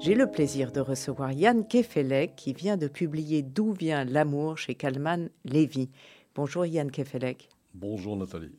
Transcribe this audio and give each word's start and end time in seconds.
j'ai 0.00 0.14
le 0.14 0.30
plaisir 0.30 0.72
de 0.72 0.80
recevoir 0.80 1.32
Yann 1.32 1.66
Kefelec 1.66 2.34
qui 2.34 2.54
vient 2.54 2.78
de 2.78 2.88
publier 2.88 3.42
D'où 3.42 3.72
vient 3.72 4.04
l'amour 4.04 4.56
chez 4.56 4.74
Kalman 4.74 5.28
Levy. 5.44 5.90
Bonjour 6.34 6.64
Yann 6.64 6.90
Kefelec. 6.90 7.50
Bonjour 7.74 8.16
Nathalie. 8.16 8.56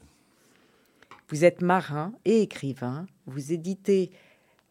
Vous 1.30 1.44
êtes 1.44 1.62
marin 1.64 2.14
et 2.26 2.42
écrivain. 2.42 3.08
Vous 3.26 3.54
éditez 3.54 4.12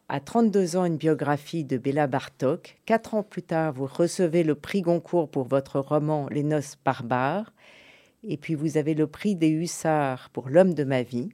à 0.09 0.21
32 0.21 0.77
ans 0.77 0.85
une 0.85 0.97
biographie 0.97 1.65
de 1.65 1.77
Béla 1.77 2.07
Bartok. 2.07 2.79
Quatre 2.87 3.15
ans 3.15 3.25
plus 3.25 3.43
tard, 3.43 3.73
vous 3.73 3.87
recevez 3.87 4.45
le 4.45 4.55
prix 4.55 4.83
Goncourt 4.83 5.29
pour 5.29 5.49
votre 5.49 5.81
roman 5.81 6.29
Les 6.31 6.45
noces 6.45 6.77
barbares. 6.85 7.53
Et 8.23 8.37
puis 8.37 8.55
vous 8.55 8.77
avez 8.77 8.95
le 8.95 9.09
prix 9.09 9.35
des 9.35 9.51
Hussards 9.51 10.31
pour 10.31 10.49
L'homme 10.49 10.75
de 10.75 10.85
ma 10.85 11.03
vie. 11.03 11.31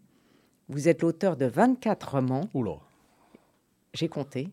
Vous 0.68 0.88
êtes 0.88 1.02
l'auteur 1.02 1.36
de 1.36 1.44
24 1.44 2.12
romans. 2.12 2.48
Oula. 2.54 2.78
J'ai 3.92 4.08
compté. 4.08 4.48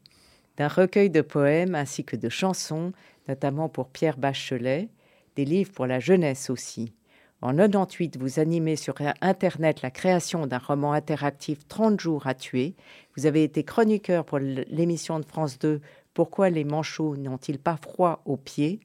D'un 0.58 0.68
recueil 0.68 1.10
de 1.10 1.22
poèmes 1.22 1.76
ainsi 1.76 2.04
que 2.04 2.16
de 2.16 2.30
chansons, 2.30 2.92
notamment 3.28 3.70
pour 3.70 3.90
Pierre 3.90 4.18
Bachelet, 4.18 4.90
des 5.36 5.46
livres 5.46 5.72
pour 5.72 5.88
la 5.88 6.00
jeunesse 6.00 6.50
aussi. 6.50 6.94
En 7.42 7.54
98, 7.56 8.18
vous 8.18 8.40
animez 8.40 8.78
sur 8.78 8.96
Internet 9.20 9.82
la 9.82 9.92
création 9.92 10.48
d'un 10.48 10.60
roman 10.60 10.94
interactif 10.94 11.68
30 11.68 12.00
jours 12.00 12.26
à 12.26 12.36
tuer. 12.36 12.74
Vous 13.18 13.26
avez 13.26 13.44
été 13.44 13.64
chroniqueur 13.64 14.24
pour 14.24 14.40
l'émission 14.40 15.20
de 15.20 15.26
France 15.26 15.60
2 15.60 15.82
Pourquoi 16.14 16.50
les 16.50 16.64
manchots 16.64 17.18
n'ont-ils 17.18 17.60
pas 17.60 17.76
froid 17.76 18.22
aux 18.26 18.38
pieds? 18.38 18.80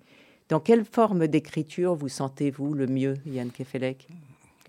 Dans 0.49 0.59
quelle 0.59 0.85
forme 0.85 1.29
d'écriture 1.29 1.95
vous 1.95 2.09
sentez-vous 2.09 2.75
le 2.75 2.87
mieux, 2.87 3.15
Yann 3.27 3.51
Kefelec? 3.51 4.09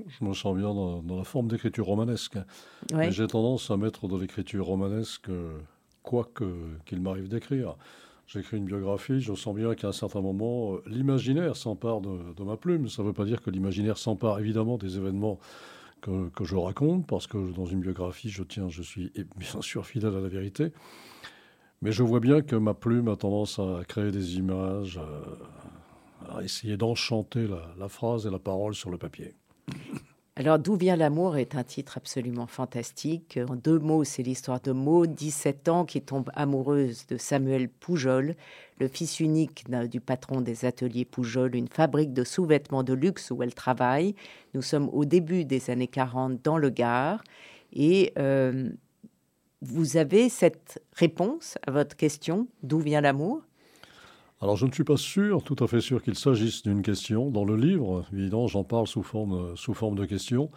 Je 0.08 0.24
me 0.24 0.34
sens 0.34 0.56
bien 0.56 0.74
dans, 0.74 1.02
la 1.18 1.24
forme 1.24 1.48
d'écriture 1.48 1.88
romanesque. 1.88 2.38
J'ai 3.10 3.28
tendance 3.28 3.72
à 3.72 3.78
mettre 3.78 4.08
de 4.08 4.18
l'écriture 4.18 4.68
romanesque 4.68 5.30
quoi 6.04 6.30
qu'il 6.86 7.02
m'arrive 7.02 7.28
d'écrire. 7.28 7.76
J'écris 8.28 8.58
une 8.58 8.66
biographie, 8.66 9.22
je 9.22 9.34
sens 9.34 9.56
bien 9.56 9.74
qu'à 9.74 9.88
un 9.88 9.92
certain 9.92 10.22
moment, 10.22 10.76
euh, 10.76 10.84
l'imaginaire 10.86 11.56
s'empare 11.56 12.00
de, 12.00 12.44
ma 12.44 12.58
plume. 12.58 12.88
Ça 12.88 13.02
ne 13.02 13.08
veut 13.08 13.14
pas 13.14 13.26
dire 13.26 13.42
que 13.42 13.50
l'imaginaire 13.50 13.98
s'empare 13.98 14.40
évidemment 14.40 14.78
des 14.78 14.98
événements 14.98 15.40
que, 16.02 16.30
je 16.44 16.56
raconte, 16.56 17.08
parce 17.08 17.26
que 17.26 17.52
dans 17.54 17.66
une 17.66 17.82
biographie, 17.82 18.30
je 18.30 18.44
tiens, 18.44 18.70
je 18.70 18.84
suis 18.84 19.12
bien 19.36 19.62
sûr 19.62 19.86
fidèle 19.86 20.16
à 20.16 20.22
la 20.22 20.30
vérité. 20.30 20.72
Mais 21.82 21.92
je 21.92 22.04
vois 22.04 22.20
bien 22.20 22.42
que 22.42 22.56
ma 22.56 22.74
plume 22.74 23.08
a 23.08 23.16
tendance 23.16 23.58
à 23.58 23.82
créer 23.88 24.12
des 24.12 24.38
images, 24.38 25.00
à, 26.30 26.44
essayer 26.44 26.78
d'enchanter 26.78 27.48
la 27.78 27.90
phrase 27.90 28.28
et 28.28 28.30
la 28.30 28.40
parole 28.40 28.76
sur 28.76 28.92
le 28.92 28.98
papier. 29.00 29.34
Alors, 30.40 30.58
D'où 30.58 30.78
vient 30.78 30.96
l'amour 30.96 31.36
est 31.36 31.56
un 31.56 31.66
titre 31.66 31.98
absolument 31.98 32.48
fantastique. 32.48 33.38
En 33.50 33.58
deux 33.58 33.78
mots, 33.78 34.06
c'est 34.06 34.24
l'histoire 34.24 34.62
de 34.62 34.72
Maud, 34.72 35.14
17 35.14 35.68
ans, 35.68 35.84
qui 35.84 36.02
tombe 36.02 36.30
amoureuse 36.34 37.06
de 37.08 37.18
Samuel 37.18 37.68
Poujol, 37.68 38.36
le 38.80 38.88
fils 38.88 39.20
unique 39.20 39.66
du 39.90 40.00
patron 40.00 40.40
des 40.40 40.64
ateliers 40.64 41.04
Poujol, 41.04 41.58
une 41.58 41.68
fabrique 41.68 42.14
de 42.14 42.24
sous-vêtements 42.24 42.84
de 42.84 42.94
luxe 42.94 43.32
où 43.32 43.44
elle 43.44 43.54
travaille. 43.54 44.16
Nous 44.54 44.62
sommes 44.62 44.88
au 44.94 45.04
début 45.04 45.44
des 45.44 45.70
années 45.72 45.88
40 45.88 46.42
dans 46.42 46.58
le 46.58 46.70
Gard. 46.70 47.22
Et 47.74 48.14
euh, 48.18 48.70
vous 49.62 49.98
avez 49.98 50.30
cette 50.30 50.82
réponse 50.94 51.58
à 51.68 51.72
votre 51.72 51.98
question, 51.98 52.48
d'où 52.64 52.80
vient 52.80 53.02
l'amour? 53.02 53.42
Alors 54.42 54.56
je 54.56 54.66
ne 54.66 54.72
suis 54.72 54.86
pas 54.86 54.98
sûr, 54.98 55.44
tout 55.44 55.58
à 55.62 55.68
fait 55.68 55.82
sûr 55.82 56.02
qu'il 56.02 56.16
s'agisse 56.16 56.64
d'une 56.64 56.82
question. 56.82 57.30
Dans 57.30 57.44
le 57.44 57.58
livre, 57.58 58.06
évidemment, 58.14 58.48
j'en 58.48 58.64
parle 58.64 58.88
sous 58.88 59.04
forme, 59.04 59.56
sous 59.58 59.74
forme 59.74 59.96
de 59.96 60.06
question. 60.06 60.50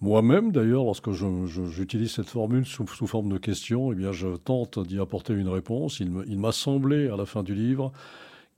Moi-même, 0.00 0.52
d'ailleurs, 0.52 0.84
lorsque 0.84 1.10
j'utilise 1.12 2.12
cette 2.12 2.28
formule 2.28 2.66
sous, 2.66 2.86
sous, 2.86 3.06
forme 3.06 3.30
de 3.30 3.38
question, 3.38 3.92
eh 3.92 3.94
bien, 3.94 4.12
je 4.12 4.36
tente 4.36 4.78
d'y 4.78 4.98
apporter 4.98 5.32
une 5.32 5.48
réponse. 5.48 6.00
Il 6.00 6.38
m'a 6.38 6.52
semblé, 6.52 7.08
à 7.08 7.16
la 7.16 7.24
fin 7.24 7.42
du 7.42 7.54
livre, 7.54 7.92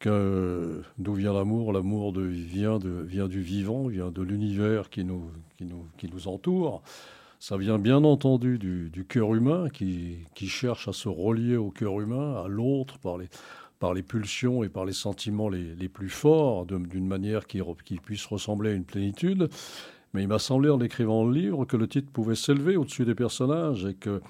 que 0.00 0.82
d'où 0.98 1.14
vient 1.14 1.32
l'amour 1.32 1.72
L'amour 1.72 2.12
vient, 2.18 2.78
de, 2.78 2.90
vient 2.90 3.28
du 3.28 3.42
vivant, 3.42 3.86
vient 3.86 4.10
de 4.10 4.22
l'univers 4.22 4.90
qui 4.90 5.04
nous, 5.04 5.30
qui, 5.56 5.64
nous, 5.64 5.86
qui 5.96 6.10
nous 6.10 6.26
entoure. 6.26 6.82
Ça 7.38 7.56
vient 7.56 7.78
bien 7.78 8.02
entendu 8.02 8.58
du, 8.58 8.90
du 8.90 9.04
cœur 9.04 9.34
humain 9.34 9.68
qui, 9.68 10.16
qui 10.34 10.48
cherche 10.48 10.88
à 10.88 10.92
se 10.92 11.08
relier 11.08 11.56
au 11.56 11.70
cœur 11.70 12.00
humain, 12.00 12.42
à 12.42 12.48
l'autre, 12.48 12.98
par 12.98 13.18
les 13.18 13.28
par 13.78 13.94
les 13.94 14.02
pulsions 14.02 14.62
et 14.62 14.68
par 14.68 14.84
les 14.84 14.92
sentiments 14.92 15.48
les, 15.48 15.88
plus 15.88 16.08
forts, 16.08 16.66
d'une 16.66 17.06
manière 17.06 17.46
qui, 17.46 17.60
puisse 18.02 18.26
ressembler 18.26 18.70
à 18.70 18.74
une 18.74 18.84
plénitude. 18.84 19.48
Mais 20.14 20.22
il 20.22 20.28
m'a 20.28 20.38
semblé 20.38 20.70
en 20.70 20.80
écrivant 20.80 21.24
le 21.24 21.32
livre 21.32 21.64
que 21.64 21.76
le 21.76 21.88
titre 21.88 22.10
pouvait 22.10 22.36
s'élever 22.36 22.76
au-dessus 22.76 23.04
des 23.04 23.14
personnages 23.14 23.84
et 23.84 23.94
que 23.94 24.22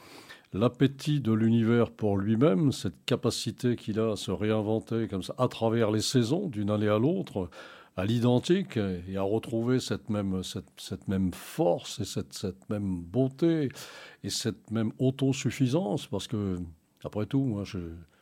l'appétit 0.53 1.21
de 1.21 1.33
l'univers 1.33 1.91
pour 1.91 2.17
lui-même, 2.17 2.73
cette 2.73 3.05
capacité 3.05 3.77
qu'il 3.77 4.01
a 4.01 4.13
à 4.13 4.17
se 4.17 4.31
réinventer 4.31 5.07
comme 5.07 5.23
ça 5.23 5.35
à 5.39 5.49
travers 5.49 5.91
les 5.91 6.01
saisons, 6.01 6.49
d'une 6.49 6.71
année 6.71 6.89
à 6.89 6.99
l'autre, 6.99 7.51
à 7.97 8.05
l'identique 8.05 8.77
et 8.77 9.17
à 9.17 9.23
retrouver 9.23 9.81
cette 9.81 10.11
même, 10.11 10.43
cette, 10.43 10.69
cette 10.77 11.09
même 11.09 11.33
force 11.33 12.01
et 12.01 12.05
cette, 12.05 12.35
cette, 12.35 12.69
même 12.69 13.01
beauté 13.01 13.69
et 14.23 14.31
cette 14.31 14.71
même 14.71 14.93
autosuffisance 14.99 16.07
parce 16.07 16.27
que, 16.27 16.59
après 17.05 17.27
tout, 17.27 17.45
moi, 17.45 17.65
je, 17.65 17.79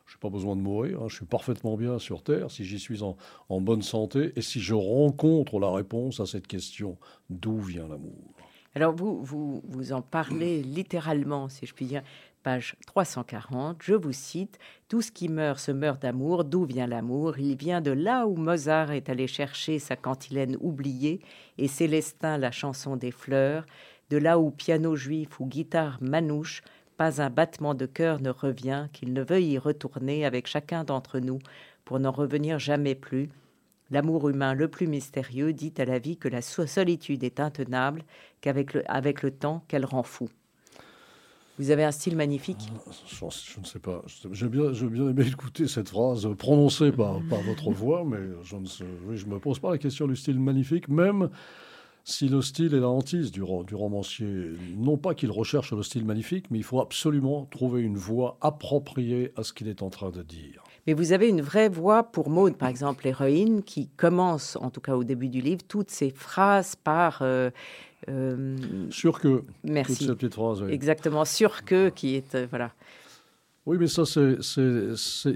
je 0.07 0.15
n'ai 0.15 0.21
pas 0.21 0.31
besoin 0.31 0.55
de 0.57 0.61
mourir, 0.61 1.03
hein. 1.03 1.09
je 1.09 1.17
suis 1.17 1.25
parfaitement 1.25 1.77
bien 1.77 1.99
sur 1.99 2.23
Terre. 2.23 2.51
Si 2.51 2.65
j'y 2.65 2.79
suis 2.79 3.03
en, 3.03 3.17
en, 3.49 3.61
bonne 3.61 3.83
santé 3.83 4.33
et 4.37 4.43
si 4.43 4.61
je 4.61 4.75
rencontre 4.75 5.59
la 5.59 5.71
réponse 5.71 6.21
à 6.21 6.27
cette 6.27 6.47
question 6.47 6.99
d'où 7.31 7.59
vient 7.59 7.89
l'amour? 7.89 8.35
Alors 8.75 8.95
vous, 8.95 9.23
vous, 9.23 9.63
vous 9.67 9.93
en 9.93 10.03
parlez 10.03 10.63
littéralement, 10.63 11.49
si 11.49 11.67
je 11.67 11.75
puis 11.75 11.87
dire, 11.87 12.03
page 12.43 12.77
340, 12.87 13.79
je 13.83 13.95
vous 13.95 14.13
cite, 14.13 14.59
Tout 14.89 15.01
ce 15.01 15.11
qui 15.11 15.29
meurt 15.29 15.59
se 15.59 15.73
meurt 15.73 16.03
d'amour, 16.03 16.45
d'où 16.45 16.65
vient 16.65 16.87
l'amour? 16.87 17.39
Il 17.39 17.57
vient 17.57 17.81
de 17.81 17.91
là 17.91 18.27
où 18.27 18.37
Mozart 18.37 18.93
est 18.93 19.09
allé 19.09 19.27
chercher 19.27 19.79
sa 19.79 19.97
cantilène 19.97 20.59
oubliée 20.61 21.21
et 21.57 21.69
Célestin 21.69 22.37
la 22.37 22.51
chanson 22.51 22.97
des 22.97 23.11
fleurs, 23.11 23.65
de 24.11 24.19
là 24.19 24.39
où 24.39 24.51
piano 24.51 24.95
juif 24.95 25.41
ou 25.41 25.47
guitare 25.47 25.99
manouche 26.03 26.63
pas 26.97 27.21
un 27.21 27.31
battement 27.31 27.75
de 27.75 27.87
cœur 27.87 28.21
ne 28.21 28.31
revient 28.31 28.89
qu'il 28.93 29.13
ne 29.13 29.23
veuille 29.23 29.53
y 29.53 29.59
retourner 29.59 30.25
avec 30.25 30.47
chacun 30.47 30.85
d'entre 30.85 31.19
nous 31.19 31.39
pour 31.85 31.99
n'en 32.01 32.13
revenir 32.13 32.59
jamais 32.59 32.95
plus. 32.95 33.29
L'amour 33.91 34.29
humain 34.29 34.55
le 34.55 34.69
plus 34.69 34.87
mystérieux 34.87 35.53
dit 35.53 35.75
à 35.79 35.85
la 35.85 35.99
vie 35.99 36.17
que 36.17 36.29
la 36.29 36.43
solitude 36.43 37.23
est 37.23 37.41
intenable, 37.41 38.03
qu'avec 38.41 38.75
le, 38.75 38.91
avec 38.91 39.23
le 39.23 39.31
temps 39.31 39.63
qu'elle 39.69 39.85
rend 39.85 40.03
fou. 40.03 40.29
Vous 41.59 41.71
avez 41.71 41.85
un 41.85 41.93
style 41.93 42.17
magnifique 42.17 42.69
je, 43.07 43.25
ne 43.61 43.65
sais 43.65 43.79
pas. 43.79 44.03
J'ai 44.33 44.49
bien, 44.49 44.71
bien, 44.73 45.11
aimé 45.11 45.27
écouter 45.27 45.69
cette 45.69 45.89
phrase 45.89 46.29
prononcée 46.37 46.91
par, 46.91 47.21
par 47.31 47.41
votre 47.43 47.71
voix, 47.71 48.05
mais 48.05 48.19
je 48.43 48.57
ne 48.57 49.31
me 49.31 49.39
pose 49.39 49.61
pas 49.61 49.71
la 49.71 49.79
question 49.79 50.09
du 50.09 50.17
style 50.17 50.41
magnifique, 50.41 50.89
même 50.89 51.31
si 52.05 52.29
le 52.29 52.43
style 52.43 52.75
est 52.75 52.81
la 52.81 52.89
hantise 52.89 53.33
du, 53.33 53.41
du 53.67 53.75
romancier, 53.75 54.53
non 54.77 54.99
pas 54.99 55.15
qu'il 55.15 55.31
recherche 55.31 55.73
le 55.73 55.83
style 55.83 56.05
magnifique, 56.05 56.51
mais 56.51 56.59
il 56.59 56.65
faut 56.65 56.81
absolument 56.81 57.47
trouver 57.47 57.81
une 57.81 57.97
voix 57.97 58.37
appropriée 58.43 59.33
à 59.37 59.43
ce 59.43 59.55
qu'il 59.55 59.69
est 59.69 59.83
en 59.83 59.89
train 59.89 60.11
de 60.11 60.23
dire. 60.23 60.63
Mais 60.87 60.93
vous 60.93 61.13
avez 61.13 61.29
une 61.29 61.41
vraie 61.41 61.71
voix 61.71 62.03
pour 62.03 62.29
Maud, 62.29 62.57
par 62.57 62.69
exemple, 62.69 63.05
l'héroïne, 63.05 63.63
qui 63.63 63.89
commence, 63.89 64.57
en 64.57 64.69
tout 64.69 64.83
cas 64.83 64.95
au 64.95 65.05
début 65.05 65.29
du 65.29 65.41
livre, 65.41 65.63
toutes 65.67 65.91
ses 65.91 66.11
phrases 66.11 66.77
par... 66.77 67.21
Euh, 67.23 67.51
euh, 68.11 68.59
sur 68.91 69.19
que. 69.19 69.45
Merci. 69.63 69.97
Toutes 69.97 70.07
ces 70.09 70.15
petites 70.15 70.35
phrases. 70.35 70.63
Exactement, 70.69 71.25
sur 71.25 71.65
que, 71.65 71.89
qui 71.89 72.17
est... 72.17 72.35
Euh, 72.35 72.47
voilà. 72.51 72.73
Oui, 73.67 73.79
mais 73.81 73.87
ça, 73.87 74.05
c'est, 74.05 74.37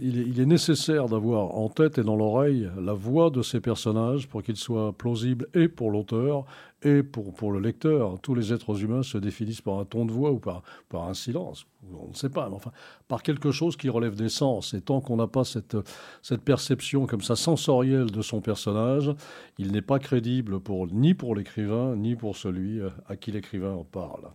il, 0.02 0.38
est, 0.38 0.44
nécessaire 0.44 1.06
d'avoir 1.06 1.56
en 1.56 1.70
tête 1.70 1.96
et 1.96 2.02
dans 2.02 2.14
l'oreille 2.14 2.68
la 2.78 2.92
voix 2.92 3.30
de 3.30 3.40
ces 3.40 3.58
personnages 3.58 4.28
pour 4.28 4.42
qu'ils 4.42 4.58
soient 4.58 4.92
plausibles 4.92 5.48
et 5.54 5.66
pour 5.66 5.90
l'auteur 5.90 6.44
et 6.82 7.02
pour, 7.02 7.32
pour 7.34 7.52
le 7.52 7.60
lecteur. 7.60 8.20
Tous 8.20 8.34
les 8.34 8.52
êtres 8.52 8.82
humains 8.82 9.02
se 9.02 9.18
définissent 9.18 9.60
par 9.60 9.78
un 9.78 9.84
ton 9.84 10.04
de 10.04 10.12
voix 10.12 10.30
ou 10.30 10.38
par, 10.38 10.62
par 10.88 11.08
un 11.08 11.14
silence. 11.14 11.66
On 11.92 12.08
ne 12.08 12.14
sait 12.14 12.28
pas, 12.28 12.48
mais 12.48 12.56
enfin, 12.56 12.72
par 13.08 13.22
quelque 13.22 13.50
chose 13.50 13.76
qui 13.76 13.88
relève 13.88 14.14
des 14.14 14.28
sens. 14.28 14.74
Et 14.74 14.80
tant 14.80 15.00
qu'on 15.00 15.16
n'a 15.16 15.26
pas 15.26 15.44
cette, 15.44 15.76
cette 16.22 16.42
perception 16.42 17.06
comme 17.06 17.22
ça 17.22 17.36
sensorielle 17.36 18.10
de 18.10 18.22
son 18.22 18.40
personnage, 18.40 19.12
il 19.58 19.72
n'est 19.72 19.82
pas 19.82 19.98
crédible 19.98 20.60
pour, 20.60 20.86
ni 20.88 21.14
pour 21.14 21.34
l'écrivain, 21.34 21.96
ni 21.96 22.16
pour 22.16 22.36
celui 22.36 22.80
à 23.08 23.16
qui 23.16 23.32
l'écrivain 23.32 23.72
en 23.72 23.84
parle. 23.84 24.30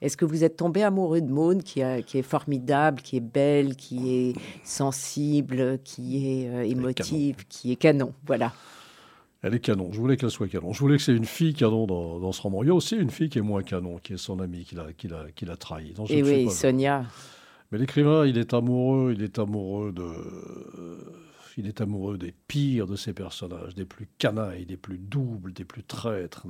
Est-ce 0.00 0.16
que 0.16 0.24
vous 0.24 0.44
êtes 0.44 0.56
tombé 0.56 0.82
amoureux 0.82 1.20
de 1.20 1.30
Maud, 1.30 1.62
qui, 1.62 1.82
qui, 2.06 2.18
est 2.18 2.22
formidable, 2.22 3.02
qui 3.02 3.18
est 3.18 3.20
belle, 3.20 3.76
qui 3.76 4.14
est 4.14 4.32
sensible, 4.64 5.78
qui 5.84 6.26
est 6.26 6.48
euh, 6.48 6.62
émotive, 6.62 7.36
qui 7.48 7.72
est 7.72 7.76
canon 7.76 8.14
Voilà. 8.26 8.52
Elle 9.42 9.54
est 9.54 9.60
canon. 9.60 9.90
Je 9.92 9.98
voulais 9.98 10.16
qu'elle 10.16 10.30
soit 10.30 10.48
canon. 10.48 10.72
Je 10.72 10.80
voulais 10.80 10.96
que 10.96 11.02
c'est 11.02 11.14
une 11.14 11.24
fille 11.24 11.54
canon 11.54 11.86
dans, 11.86 12.32
ce 12.32 12.42
roman. 12.42 12.62
Il 12.62 12.66
y 12.66 12.70
a 12.70 12.74
aussi 12.74 12.96
une 12.96 13.10
fille 13.10 13.30
qui 13.30 13.38
est 13.38 13.42
moins 13.42 13.62
canon, 13.62 13.98
qui 13.98 14.12
est 14.12 14.18
son 14.18 14.38
amie, 14.40 14.64
qui 14.64 14.74
l'a, 14.74 14.92
qui 14.92 15.46
l'a, 15.46 15.56
trahi. 15.56 15.94
Et 16.08 16.22
oui, 16.22 16.50
Sonia. 16.50 17.04
Mais 17.72 17.78
l'écrivain, 17.78 18.26
il 18.26 18.36
est 18.36 18.52
amoureux, 18.52 19.14
il 19.16 19.22
est 19.22 19.38
amoureux 19.38 19.92
de, 19.92 20.04
il 21.56 21.66
est 21.66 21.80
amoureux 21.80 22.18
des 22.18 22.34
pires 22.48 22.86
de 22.86 22.96
ses 22.96 23.12
personnages, 23.12 23.74
des 23.74 23.84
plus 23.84 24.08
canailles, 24.18 24.66
des 24.66 24.76
plus 24.76 24.98
doubles, 24.98 25.52
des 25.52 25.64
plus 25.64 25.84
traîtres 25.84 26.46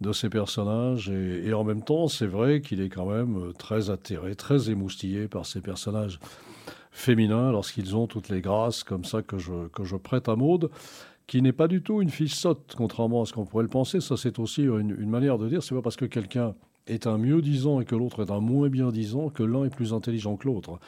de 0.00 0.12
ses 0.12 0.28
personnages. 0.28 1.08
Et, 1.08 1.52
en 1.52 1.64
même 1.64 1.82
temps, 1.82 2.08
c'est 2.08 2.26
vrai 2.26 2.60
qu'il 2.60 2.80
est 2.80 2.88
quand 2.88 3.06
même 3.06 3.52
très 3.58 3.90
atterré, 3.90 4.34
très 4.34 4.70
émoustillé 4.70 5.28
par 5.28 5.46
ses 5.46 5.60
personnages 5.60 6.18
féminins 6.90 7.50
lorsqu'ils 7.50 7.96
ont 7.96 8.06
toutes 8.06 8.28
les 8.28 8.40
grâces 8.40 8.84
comme 8.84 9.04
ça 9.04 9.22
que 9.22 9.38
je, 9.38 9.68
que 9.68 9.84
je 9.84 9.96
prête 9.96 10.28
à 10.28 10.36
Maude 10.36 10.70
qui 11.26 11.40
n'est 11.40 11.52
pas 11.52 11.68
du 11.68 11.82
tout 11.82 12.02
une 12.02 12.10
fille 12.10 12.28
sotte, 12.28 12.74
contrairement 12.76 13.22
à 13.22 13.24
ce 13.26 13.32
qu'on 13.32 13.46
pourrait 13.46 13.62
le 13.62 13.70
penser. 13.70 14.00
Ça, 14.00 14.16
c'est 14.16 14.38
aussi 14.38 14.62
une, 14.62 14.96
une, 14.98 15.08
manière 15.08 15.38
de 15.38 15.48
dire, 15.48 15.62
c'est 15.62 15.74
pas 15.74 15.82
parce 15.82 15.96
que 15.96 16.04
quelqu'un 16.04 16.54
est 16.86 17.06
un 17.06 17.18
mieux 17.18 17.40
disant 17.40 17.80
et 17.80 17.84
que 17.84 17.94
l'autre 17.94 18.22
est 18.22 18.30
un 18.30 18.40
moins 18.40 18.68
bien 18.68 18.90
disant 18.90 19.30
que 19.30 19.42
l'un 19.42 19.64
est 19.64 19.74
plus 19.74 19.92
intelligent 19.92 20.36
que 20.36 20.46
l'autre. 20.46 20.78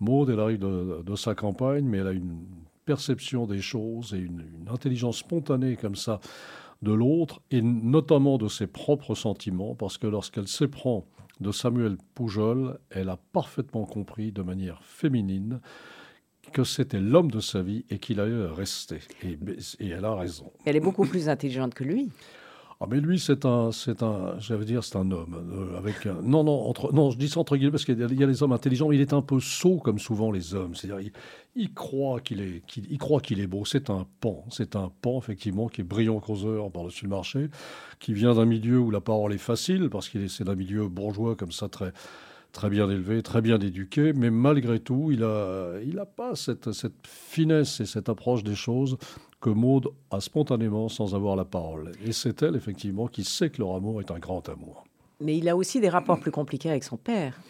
Maud, 0.00 0.28
elle 0.28 0.40
arrive 0.40 0.58
de, 0.58 1.16
sa 1.16 1.34
campagne, 1.34 1.84
mais 1.84 1.98
elle 1.98 2.06
a 2.06 2.12
une 2.12 2.44
perception 2.84 3.46
des 3.46 3.60
choses 3.60 4.14
et 4.14 4.18
une, 4.18 4.44
intelligence 4.68 5.18
spontanée 5.18 5.76
comme 5.76 5.96
ça 5.96 6.20
de 6.82 6.92
l'autre, 6.92 7.40
et 7.50 7.62
notamment 7.62 8.36
de 8.36 8.48
ses 8.48 8.66
propres 8.66 9.14
sentiments, 9.14 9.74
parce 9.74 9.96
que 9.96 10.06
lorsqu'elle 10.06 10.46
s'éprend 10.46 11.06
de 11.40 11.50
Samuel 11.50 11.96
Poujol, 12.14 12.78
elle 12.90 13.08
a 13.08 13.16
parfaitement 13.32 13.86
compris 13.86 14.30
de 14.30 14.42
manière 14.42 14.82
féminine 14.82 15.60
que 16.52 16.64
c'était 16.64 17.00
l'homme 17.00 17.30
de 17.30 17.40
sa 17.40 17.62
vie 17.62 17.84
et 17.90 17.98
qu'il 17.98 18.20
allait 18.20 18.46
rester. 18.46 19.00
Et, 19.22 19.38
et, 19.80 19.88
elle 19.88 20.04
a 20.04 20.14
raison. 20.14 20.52
Elle 20.64 20.76
est 20.76 20.80
beaucoup 20.80 21.04
plus 21.04 21.28
intelligente 21.28 21.74
que 21.74 21.84
lui. 21.84 22.10
Ah 22.78 22.84
mais 22.90 23.00
lui 23.00 23.18
c'est 23.18 23.46
un 23.46 23.72
c'est 23.72 24.02
un 24.02 24.38
j'allais 24.38 24.66
dire 24.66 24.84
c'est 24.84 24.96
un 24.96 25.10
homme 25.10 25.34
euh, 25.50 25.78
avec 25.78 26.04
un, 26.04 26.20
non 26.20 26.44
non 26.44 26.68
entre 26.68 26.92
non 26.92 27.10
je 27.10 27.16
dis 27.16 27.30
ça 27.30 27.40
entre 27.40 27.56
guillemets 27.56 27.70
parce 27.70 27.86
qu'il 27.86 27.98
y 27.98 28.22
a 28.22 28.26
les 28.26 28.42
hommes 28.42 28.52
intelligents 28.52 28.92
il 28.92 29.00
est 29.00 29.14
un 29.14 29.22
peu 29.22 29.40
sot 29.40 29.78
comme 29.78 29.98
souvent 29.98 30.30
les 30.30 30.54
hommes 30.54 30.74
c'est-à-dire 30.74 31.10
il, 31.54 31.72
croit 31.72 32.20
qu'il 32.20 32.42
est 32.42 32.62
qu'il 32.66 32.98
croit 32.98 33.22
qu'il 33.22 33.40
est 33.40 33.46
beau 33.46 33.64
c'est 33.64 33.88
un 33.88 34.06
pan 34.20 34.44
c'est 34.50 34.76
un 34.76 34.92
pan 35.00 35.16
effectivement 35.16 35.68
qui 35.68 35.80
est 35.80 35.84
brillant 35.84 36.20
causeur 36.20 36.70
par-dessus 36.70 37.06
le 37.06 37.10
marché 37.10 37.48
qui 37.98 38.12
vient 38.12 38.34
d'un 38.34 38.44
milieu 38.44 38.78
où 38.78 38.90
la 38.90 39.00
parole 39.00 39.32
est 39.32 39.38
facile 39.38 39.88
parce 39.88 40.10
qu'il 40.10 40.20
est 40.20 40.28
c'est 40.28 40.44
d'un 40.44 40.54
milieu 40.54 40.86
bourgeois 40.86 41.34
comme 41.34 41.52
ça 41.52 41.70
très 41.70 41.94
très 42.52 42.70
bien 42.70 42.88
élevé, 42.88 43.22
très 43.22 43.42
bien 43.42 43.58
éduqué, 43.58 44.12
mais 44.12 44.30
malgré 44.30 44.80
tout, 44.80 45.10
il 45.10 45.20
n'a 45.20 45.80
il 45.84 45.98
a 45.98 46.06
pas 46.06 46.34
cette, 46.34 46.72
cette, 46.72 47.06
finesse 47.06 47.80
et 47.80 47.86
cette 47.86 48.08
approche 48.08 48.42
des 48.42 48.54
choses 48.54 48.96
que 49.40 49.50
Maud 49.50 49.88
a 50.10 50.20
spontanément 50.20 50.88
sans 50.88 51.14
avoir 51.14 51.36
la 51.36 51.44
parole. 51.44 51.92
Et 52.04 52.12
c'est 52.12 52.42
elle, 52.42 52.56
effectivement, 52.56 53.06
qui 53.06 53.24
sait 53.24 53.50
que 53.50 53.60
leur 53.60 53.74
amour 53.74 54.00
est 54.00 54.10
un 54.10 54.18
grand 54.18 54.48
amour. 54.48 54.84
Mais 55.20 55.36
il 55.36 55.48
a 55.48 55.56
aussi 55.56 55.80
des 55.80 55.88
rapports 55.88 56.20
plus 56.20 56.30
compliqués 56.30 56.70
avec 56.70 56.84
son 56.84 56.96
père. 56.96 57.40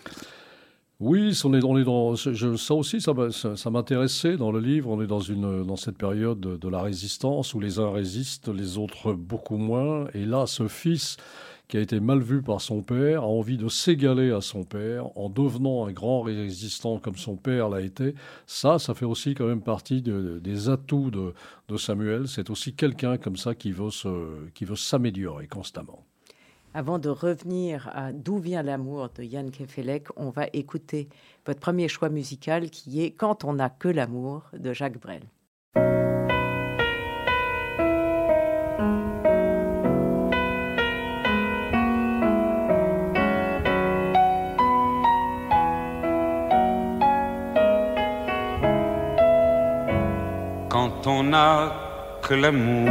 Oui, 0.98 1.38
on 1.44 1.52
est, 1.52 1.62
on 1.62 1.76
est 1.76 1.84
dans, 1.84 2.14
je, 2.14 2.56
ça 2.56 2.74
aussi, 2.74 3.02
ça, 3.02 3.12
ça, 3.30 3.70
m'intéressait 3.70 4.38
dans 4.38 4.50
le 4.50 4.60
livre. 4.60 4.88
On 4.88 5.02
est 5.02 5.06
dans, 5.06 5.20
une, 5.20 5.62
dans 5.64 5.76
cette 5.76 5.98
période 5.98 6.40
de, 6.40 6.56
de, 6.56 6.68
la 6.68 6.80
résistance 6.80 7.52
où 7.52 7.60
les 7.60 7.78
uns 7.78 7.90
résistent, 7.90 8.48
les 8.48 8.78
autres 8.78 9.12
beaucoup 9.12 9.58
moins. 9.58 10.06
Et 10.14 10.24
là, 10.24 10.46
ce 10.46 10.68
fils 10.68 11.18
qui 11.68 11.76
a 11.76 11.80
été 11.80 11.98
mal 12.00 12.20
vu 12.20 12.42
par 12.42 12.60
son 12.60 12.82
père, 12.82 13.22
a 13.22 13.26
envie 13.26 13.56
de 13.56 13.68
s'égaler 13.68 14.30
à 14.30 14.40
son 14.40 14.64
père 14.64 15.06
en 15.18 15.28
devenant 15.28 15.86
un 15.86 15.92
grand 15.92 16.22
résistant 16.22 16.98
comme 16.98 17.16
son 17.16 17.36
père 17.36 17.68
l'a 17.68 17.80
été. 17.80 18.14
Ça, 18.46 18.78
ça 18.78 18.94
fait 18.94 19.04
aussi 19.04 19.34
quand 19.34 19.46
même 19.46 19.62
partie 19.62 20.02
des 20.02 20.68
atouts 20.68 21.10
de, 21.10 21.76
Samuel. 21.76 22.28
C'est 22.28 22.50
aussi 22.50 22.74
quelqu'un 22.74 23.18
comme 23.18 23.36
ça 23.36 23.54
qui 23.54 23.72
veut, 23.72 23.90
qui 24.54 24.64
veut 24.64 24.76
s'améliorer 24.76 25.46
constamment. 25.48 26.04
Avant 26.72 26.98
de 26.98 27.08
revenir 27.08 27.88
à 27.94 28.12
D'où 28.12 28.38
vient 28.38 28.62
l'amour 28.62 29.08
de 29.16 29.22
Yann 29.22 29.50
Kefelec, 29.50 30.08
on 30.16 30.30
va 30.30 30.46
écouter 30.52 31.08
votre 31.46 31.58
premier 31.58 31.88
choix 31.88 32.10
musical 32.10 32.70
qui 32.70 33.02
est 33.02 33.12
Quand 33.12 33.44
on 33.44 33.54
n'a 33.54 33.70
que 33.70 33.88
l'amour 33.88 34.44
de 34.52 34.72
Jacques 34.72 35.00
Brel. 35.00 35.22
N'a 51.30 51.72
que 52.22 52.34
l'amour 52.34 52.90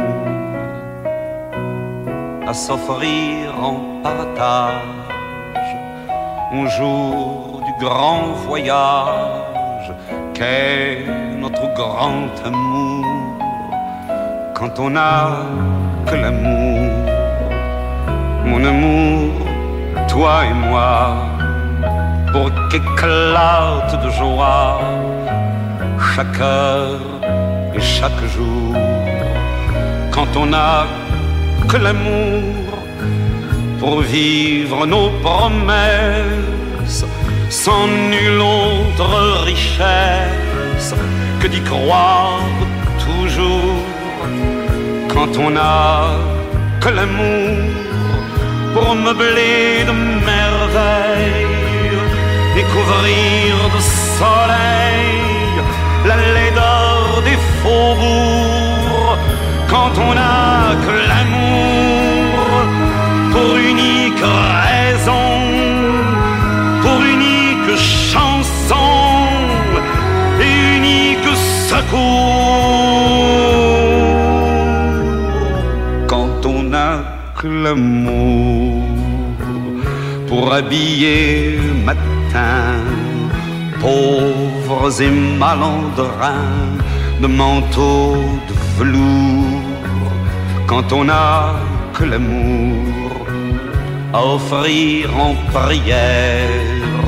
à 2.46 2.52
s'offrir 2.54 3.52
en 3.68 3.76
partage. 4.02 5.72
Un 6.52 6.66
jour 6.78 7.60
du 7.66 7.72
grand 7.84 8.22
voyage 8.48 9.90
qu'est 10.34 11.04
notre 11.44 11.66
grand 11.74 12.30
amour 12.44 13.04
quand 14.54 14.78
on 14.78 14.90
n'a 14.90 15.20
que 16.06 16.14
l'amour? 16.14 16.92
Mon 18.44 18.64
amour 18.64 19.46
toi 20.08 20.34
et 20.50 20.54
moi 20.54 21.16
pour 22.32 22.48
qu'éclate 22.70 23.92
de 24.04 24.10
joie 24.10 24.78
chaque 26.14 26.40
heure 26.40 27.05
chaque 27.80 28.24
jour, 28.34 28.74
quand 30.10 30.36
on 30.36 30.46
n'a 30.46 30.86
que 31.68 31.76
l'amour 31.76 32.42
pour 33.78 34.00
vivre 34.00 34.86
nos 34.86 35.10
promesses, 35.22 37.04
sans 37.50 37.86
nulle 37.86 38.40
autre 38.40 39.42
richesse 39.44 40.94
que 41.40 41.46
d'y 41.48 41.60
croire 41.60 42.40
toujours, 42.98 43.82
quand 45.08 45.36
on 45.38 45.50
n'a 45.50 46.10
que 46.80 46.88
l'amour 46.88 47.56
pour 48.74 48.94
meubler 48.94 49.84
de 49.86 49.92
merveilles, 50.30 51.46
découvrir 52.54 53.54
de 53.74 53.80
soleil 54.18 55.15
des 57.26 57.38
faubourgs, 57.60 59.18
quand 59.72 59.94
on 60.06 60.10
n'a 60.14 60.74
que 60.84 60.94
l'amour 61.10 62.46
pour 63.32 63.50
unique 63.72 64.26
raison, 64.66 65.30
pour 66.82 66.98
unique 67.16 67.72
chanson 68.12 68.90
et 70.44 70.54
unique 70.78 71.32
secours, 71.70 72.06
quand 76.12 76.38
on 76.54 76.60
n'a 76.74 76.92
que 77.38 77.48
l'amour 77.64 78.84
pour 80.28 80.44
habiller 80.52 81.58
matin 81.84 82.62
pauvres 83.80 84.90
et 85.06 85.12
malandrins 85.42 86.76
de 87.20 87.26
manteaux 87.26 88.16
de 88.48 88.54
velours, 88.78 90.12
quand 90.66 90.92
on 90.92 91.04
n'a 91.04 91.54
que 91.94 92.04
l'amour 92.04 93.26
à 94.12 94.20
offrir 94.36 95.08
en 95.26 95.34
prière 95.52 97.04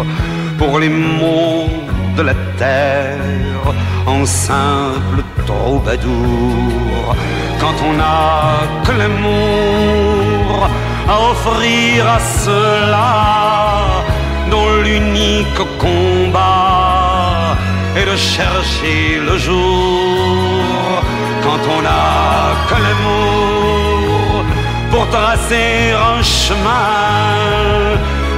pour 0.58 0.78
les 0.78 0.88
maux 0.88 1.68
de 2.16 2.22
la 2.22 2.34
terre 2.56 3.66
en 4.06 4.24
simple 4.24 5.20
troubadour, 5.46 7.16
quand 7.60 7.76
on 7.88 7.92
n'a 8.00 8.60
que 8.84 8.92
l'amour 9.00 10.68
à 11.12 11.16
offrir 11.30 12.06
à 12.16 12.20
ceux-là 12.44 13.08
dont 14.50 14.68
l'unique 14.84 15.62
combat 15.78 16.77
est 18.00 18.06
de 18.06 18.16
chercher 18.16 19.18
le 19.28 19.36
jour 19.38 21.02
quand 21.44 21.62
on 21.76 21.80
n'a 21.86 22.06
que 22.68 22.76
l'amour 22.84 24.44
pour 24.90 25.04
tracer 25.16 25.70
un 26.12 26.22
chemin 26.22 26.88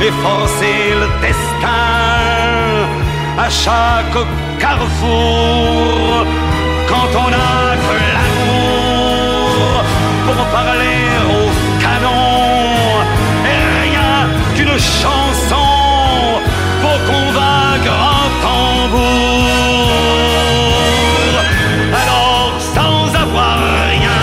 et 0.05 0.12
forcer 0.26 0.81
le 1.02 1.09
destin 1.26 1.87
à 3.47 3.49
chaque 3.64 4.21
carrefour 4.59 6.26
quand 6.90 7.11
on 7.25 7.29
n'a 7.35 7.61
que 7.87 7.95
l'amour 8.14 9.73
pour 10.26 10.40
parler 10.59 11.00
au 11.38 11.43
canon 11.85 12.26
et 13.52 13.62
rien 13.85 14.14
qu'une 14.55 14.79
chansons 15.00 16.40
pour 16.83 16.97
convaincre 17.12 17.50
un 17.57 17.60
Alors, 21.92 22.52
sans 22.75 23.14
avoir 23.14 23.59
rien 23.88 24.23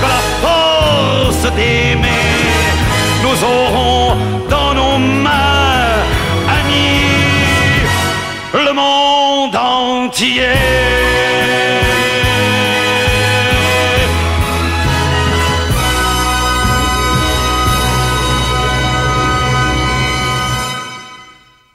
que 0.00 0.06
la 0.06 0.22
force 0.42 1.44
d'aimer, 1.56 2.30
nous 3.22 3.38
aurons 3.44 4.16
dans 4.48 4.74
nos 4.74 4.98
mains, 4.98 6.04
amis, 6.48 7.02
le 8.52 8.72
monde 8.72 9.56
entier. 9.56 10.73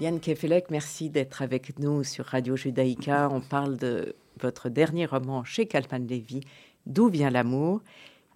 Yann 0.10 0.20
Kefelec, 0.20 0.72
merci 0.72 1.12
d'être 1.12 1.44
avec 1.44 1.78
nous 1.78 2.04
sur 2.04 2.26
Radio 2.26 2.56
Judaïka. 2.56 3.30
On 3.32 3.42
parle 3.42 3.78
de 3.78 4.16
votre 4.42 4.68
dernier 4.68 5.06
roman 5.06 5.44
chez 5.44 5.68
Kalman 5.68 6.08
Levy, 6.08 6.42
D'où 6.88 7.10
vient 7.10 7.30
l'amour? 7.30 7.82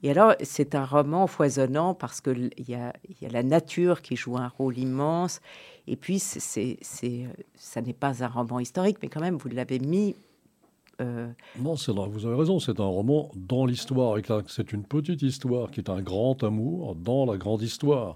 Et 0.04 0.12
alors, 0.12 0.36
c'est 0.44 0.76
un 0.76 0.86
roman 0.86 1.26
foisonnant 1.26 1.96
parce 1.96 2.22
qu'il 2.22 2.52
y 2.68 2.76
a, 2.76 2.94
y 3.20 3.26
a 3.26 3.30
la 3.30 3.42
nature 3.42 4.04
qui 4.04 4.16
joue 4.16 4.38
un 4.38 4.50
rôle 4.50 4.78
immense. 4.78 5.42
Et 5.88 5.96
puis, 5.96 6.20
ça 6.20 7.82
n'est 7.82 7.94
pas 7.94 8.24
un 8.24 8.28
roman 8.28 8.60
historique, 8.60 8.98
mais 9.02 9.10
quand 9.10 9.22
même, 9.22 9.38
vous 9.38 9.50
l'avez 9.50 9.80
mis 9.80 10.16
euh... 11.02 11.28
Non, 11.58 11.76
c'est 11.76 11.92
vous 11.92 12.28
avez 12.28 12.36
raison, 12.36 12.60
c'est 12.60 12.80
un 12.80 12.86
roman 12.86 13.32
dans 13.36 13.66
l'histoire. 13.66 14.20
C'est 14.48 14.74
une 14.74 14.84
petite 14.84 15.24
histoire 15.24 15.72
qui 15.72 15.80
est 15.80 15.90
un 15.90 16.04
grand 16.04 16.44
amour 16.44 16.94
dans 16.94 17.26
la 17.26 17.38
grande 17.38 17.64
histoire 17.64 18.16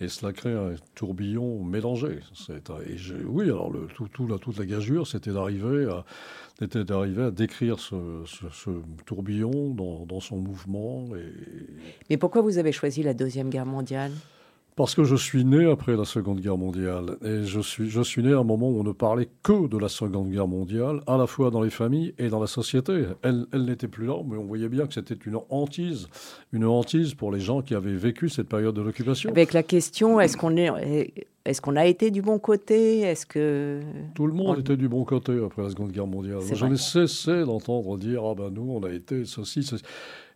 et 0.00 0.08
cela 0.08 0.32
crée 0.32 0.52
un 0.52 0.74
tourbillon 0.94 1.62
mélangé. 1.64 2.18
Et 2.48 2.96
oui, 3.24 3.44
alors 3.44 3.70
le, 3.70 3.86
tout, 3.86 4.26
la, 4.26 4.38
toute 4.38 4.58
la 4.58 4.66
gageure, 4.66 5.06
c'était 5.06 5.32
d'arriver 5.32 5.88
à, 5.88 6.04
à 6.60 7.30
décrire 7.30 7.78
ce, 7.78 8.22
ce, 8.26 8.70
tourbillon 9.06 9.70
dans, 9.70 10.04
dans, 10.04 10.20
son 10.20 10.36
mouvement. 10.36 11.08
Et... 11.16 11.32
Mais 12.10 12.16
pourquoi 12.18 12.42
vous 12.42 12.58
avez 12.58 12.72
choisi 12.72 13.02
la 13.02 13.14
Deuxième 13.14 13.48
Guerre 13.48 13.66
mondiale? 13.66 14.12
Parce 14.76 14.94
que 14.94 15.04
je 15.04 15.16
suis 15.16 15.44
né 15.44 15.68
après 15.68 15.96
la 15.96 16.04
Seconde 16.04 16.40
Guerre 16.40 16.58
mondiale. 16.58 17.16
Et 17.24 17.44
je 17.44 17.60
suis, 17.60 17.88
je 17.88 18.02
suis 18.02 18.22
né 18.22 18.32
à 18.34 18.38
un 18.38 18.44
moment 18.44 18.68
où 18.68 18.78
on 18.78 18.84
ne 18.84 18.92
parlait 18.92 19.28
que 19.42 19.66
de 19.66 19.78
la 19.78 19.88
Seconde 19.88 20.30
Guerre 20.30 20.46
mondiale, 20.46 21.00
à 21.06 21.16
la 21.16 21.26
fois 21.26 21.50
dans 21.50 21.62
les 21.62 21.70
familles 21.70 22.14
et 22.18 22.28
dans 22.28 22.40
la 22.40 22.46
société. 22.46 23.06
Elle, 23.22 23.46
elle 23.54 23.64
n'était 23.64 23.88
plus 23.88 24.06
là, 24.06 24.22
mais 24.24 24.36
on 24.36 24.44
voyait 24.44 24.68
bien 24.68 24.86
que 24.86 24.92
c'était 24.92 25.14
une 25.14 25.38
hantise. 25.48 26.08
Une 26.52 26.66
hantise 26.66 27.14
pour 27.14 27.32
les 27.32 27.40
gens 27.40 27.62
qui 27.62 27.74
avaient 27.74 27.96
vécu 27.96 28.28
cette 28.28 28.48
période 28.48 28.74
de 28.74 28.82
l'occupation. 28.82 29.30
Avec 29.30 29.54
la 29.54 29.62
question, 29.62 30.20
est-ce 30.20 30.36
qu'on 30.36 30.56
est... 30.56 31.26
Est-ce 31.46 31.60
qu'on 31.60 31.76
a 31.76 31.86
été 31.86 32.10
du 32.10 32.22
bon 32.22 32.40
côté? 32.40 33.02
Est-ce 33.02 33.24
que 33.24 33.80
tout 34.16 34.26
le 34.26 34.32
monde 34.32 34.58
était 34.58 34.76
du 34.76 34.88
bon 34.88 35.04
côté 35.04 35.32
après 35.44 35.62
la 35.62 35.70
Seconde 35.70 35.92
Guerre 35.92 36.08
mondiale 36.08 36.40
J'en 36.52 36.72
ai 36.72 36.76
cessé 36.76 37.44
d'entendre 37.44 37.96
dire 37.98 38.24
ah 38.24 38.34
ben 38.34 38.50
nous 38.50 38.68
on 38.68 38.82
a 38.82 38.90
été 38.90 39.24
ceci, 39.24 39.62
ceci. 39.62 39.84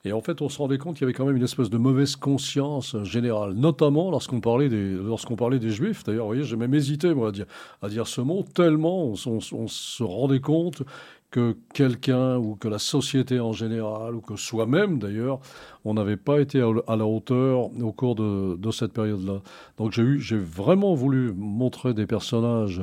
Et 0.04 0.12
en 0.12 0.20
fait, 0.20 0.40
on 0.40 0.48
se 0.48 0.58
rendait 0.58 0.78
compte 0.78 0.96
qu'il 0.96 1.02
y 1.02 1.04
avait 1.04 1.12
quand 1.12 1.26
même 1.26 1.36
une 1.36 1.42
espèce 1.42 1.68
de 1.68 1.76
mauvaise 1.76 2.16
conscience 2.16 2.96
générale, 3.02 3.52
notamment 3.52 4.10
lorsqu'on 4.10 4.40
parlait 4.40 4.68
des, 4.68 4.94
lorsqu'on 4.94 5.36
parlait 5.36 5.58
des 5.58 5.70
Juifs. 5.70 6.04
D'ailleurs, 6.04 6.24
vous 6.24 6.30
voyez, 6.30 6.44
j'ai 6.44 6.56
même 6.56 6.74
hésité 6.74 7.08
à, 7.08 7.30
dire, 7.30 7.46
à 7.82 7.88
dire 7.88 8.06
ce 8.06 8.20
mot, 8.20 8.44
tellement 8.54 9.04
on, 9.04 9.16
se 9.16 10.02
rendait 10.02 10.40
compte 10.40 10.82
que 11.30 11.56
quelqu'un 11.74 12.38
ou 12.38 12.56
que 12.56 12.66
la 12.66 12.78
société 12.78 13.38
en 13.38 13.52
général 13.52 14.16
ou 14.16 14.20
que 14.20 14.36
soi-même 14.36 14.98
d'ailleurs, 14.98 15.38
on 15.84 15.94
n'avait 15.94 16.16
pas 16.16 16.40
été 16.40 16.60
à 16.60 16.96
la 16.96 17.06
hauteur 17.06 17.70
au 17.80 17.92
cours 17.92 18.16
de, 18.16 18.56
de 18.56 18.70
cette 18.72 18.92
période-là. 18.92 19.40
Donc 19.78 19.92
j'ai 19.92 20.18
j'ai 20.18 20.38
vraiment 20.38 20.94
voulu 20.94 21.32
montrer 21.32 21.94
des 21.94 22.06
personnages 22.06 22.82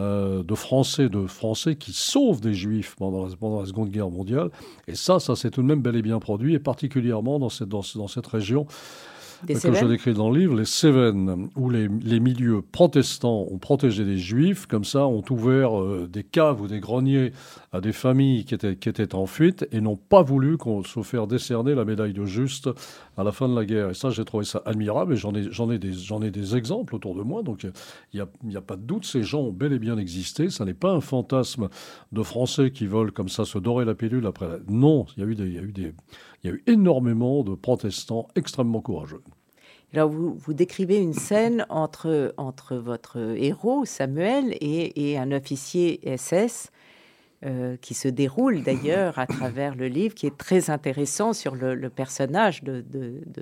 euh, 0.00 0.42
de 0.42 0.54
Français, 0.54 1.08
de 1.08 1.26
Français 1.26 1.76
qui 1.76 1.92
sauvent 1.92 2.40
des 2.40 2.54
Juifs 2.54 2.96
pendant 2.96 3.24
la, 3.24 3.66
Seconde 3.66 3.90
Guerre 3.90 4.10
mondiale. 4.10 4.50
Et 4.88 4.94
ça, 4.94 5.20
ça 5.20 5.36
s'est 5.36 5.50
tout 5.50 5.62
de 5.62 5.66
même 5.66 5.82
bel 5.82 5.94
et 5.94 6.02
bien 6.02 6.18
produit, 6.18 6.54
et 6.54 6.58
particulièrement 6.58 7.38
dans 7.38 7.48
cette 7.48 8.26
région 8.26 8.66
des 9.44 9.54
que 9.54 9.72
je 9.72 9.86
décris 9.86 10.14
dans 10.14 10.30
le 10.30 10.38
livre, 10.38 10.56
les 10.56 10.64
Cévennes, 10.64 11.48
où 11.56 11.70
les, 11.70 11.88
les, 11.88 12.20
milieux 12.20 12.62
protestants 12.62 13.46
ont 13.50 13.58
protégé 13.58 14.04
des 14.04 14.18
juifs, 14.18 14.66
comme 14.66 14.84
ça, 14.84 15.06
ont 15.06 15.22
ouvert 15.30 15.80
euh, 15.80 16.08
des 16.10 16.24
caves 16.24 16.60
ou 16.60 16.68
des 16.68 16.80
greniers 16.80 17.32
à 17.72 17.80
des 17.80 17.92
familles 17.92 18.44
qui 18.44 18.54
étaient, 18.54 18.76
qui 18.76 18.88
étaient 18.88 19.14
en 19.14 19.26
fuite 19.26 19.66
et 19.72 19.80
n'ont 19.80 19.96
pas 19.96 20.22
voulu 20.22 20.56
qu'on 20.56 20.82
se 20.82 21.02
faire 21.02 21.26
décerner 21.26 21.74
la 21.74 21.84
médaille 21.84 22.12
de 22.12 22.24
juste 22.24 22.68
à 23.16 23.24
la 23.24 23.32
fin 23.32 23.48
de 23.48 23.54
la 23.54 23.64
guerre. 23.64 23.90
Et 23.90 23.94
ça, 23.94 24.10
j'ai 24.10 24.24
trouvé 24.24 24.44
ça 24.44 24.62
admirable 24.64 25.14
et 25.14 25.16
j'en 25.16 25.34
ai, 25.34 25.50
j'en 25.50 25.70
ai, 25.70 25.78
des, 25.78 25.92
j'en 25.92 26.22
ai 26.22 26.30
des 26.30 26.56
exemples 26.56 26.94
autour 26.94 27.14
de 27.14 27.22
moi. 27.22 27.42
Donc, 27.42 27.64
il 27.64 27.72
n'y 28.44 28.56
a, 28.56 28.58
a, 28.58 28.62
pas 28.62 28.76
de 28.76 28.82
doute, 28.82 29.06
ces 29.06 29.22
gens 29.22 29.40
ont 29.40 29.52
bel 29.52 29.72
et 29.72 29.78
bien 29.78 29.98
existé. 29.98 30.50
Ça 30.50 30.64
n'est 30.64 30.74
pas 30.74 30.92
un 30.92 31.00
fantasme 31.00 31.68
de 32.12 32.22
Français 32.22 32.70
qui 32.70 32.86
veulent 32.86 33.12
comme 33.12 33.28
ça 33.28 33.44
se 33.44 33.58
dorer 33.58 33.84
la 33.84 33.94
pilule 33.94 34.26
après. 34.26 34.48
La... 34.48 34.58
Non, 34.68 35.06
il 35.16 35.22
y 35.22 35.26
a 35.26 35.28
eu 35.28 35.34
des. 35.34 35.46
Il 35.46 35.54
y 35.54 35.58
a 35.58 35.62
eu 35.62 35.72
des 35.72 35.94
il 36.42 36.50
y 36.50 36.52
a 36.52 36.56
eu 36.56 36.62
énormément 36.66 37.42
de 37.42 37.54
protestants 37.54 38.28
extrêmement 38.34 38.80
courageux. 38.80 39.22
Alors 39.92 40.08
vous, 40.08 40.34
vous 40.34 40.52
décrivez 40.52 40.98
une 40.98 41.14
scène 41.14 41.66
entre, 41.68 42.32
entre 42.36 42.76
votre 42.76 43.18
héros, 43.36 43.84
Samuel, 43.84 44.56
et, 44.60 45.10
et 45.10 45.18
un 45.18 45.32
officier 45.32 46.00
SS 46.16 46.70
euh, 47.44 47.76
qui 47.80 47.94
se 47.94 48.06
déroule 48.08 48.62
d'ailleurs 48.62 49.18
à 49.18 49.26
travers 49.26 49.74
le 49.74 49.88
livre, 49.88 50.14
qui 50.14 50.26
est 50.26 50.36
très 50.36 50.70
intéressant 50.70 51.32
sur 51.32 51.54
le, 51.56 51.88
personnage 51.90 52.62
de 52.62 52.82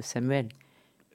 Samuel 0.01 0.49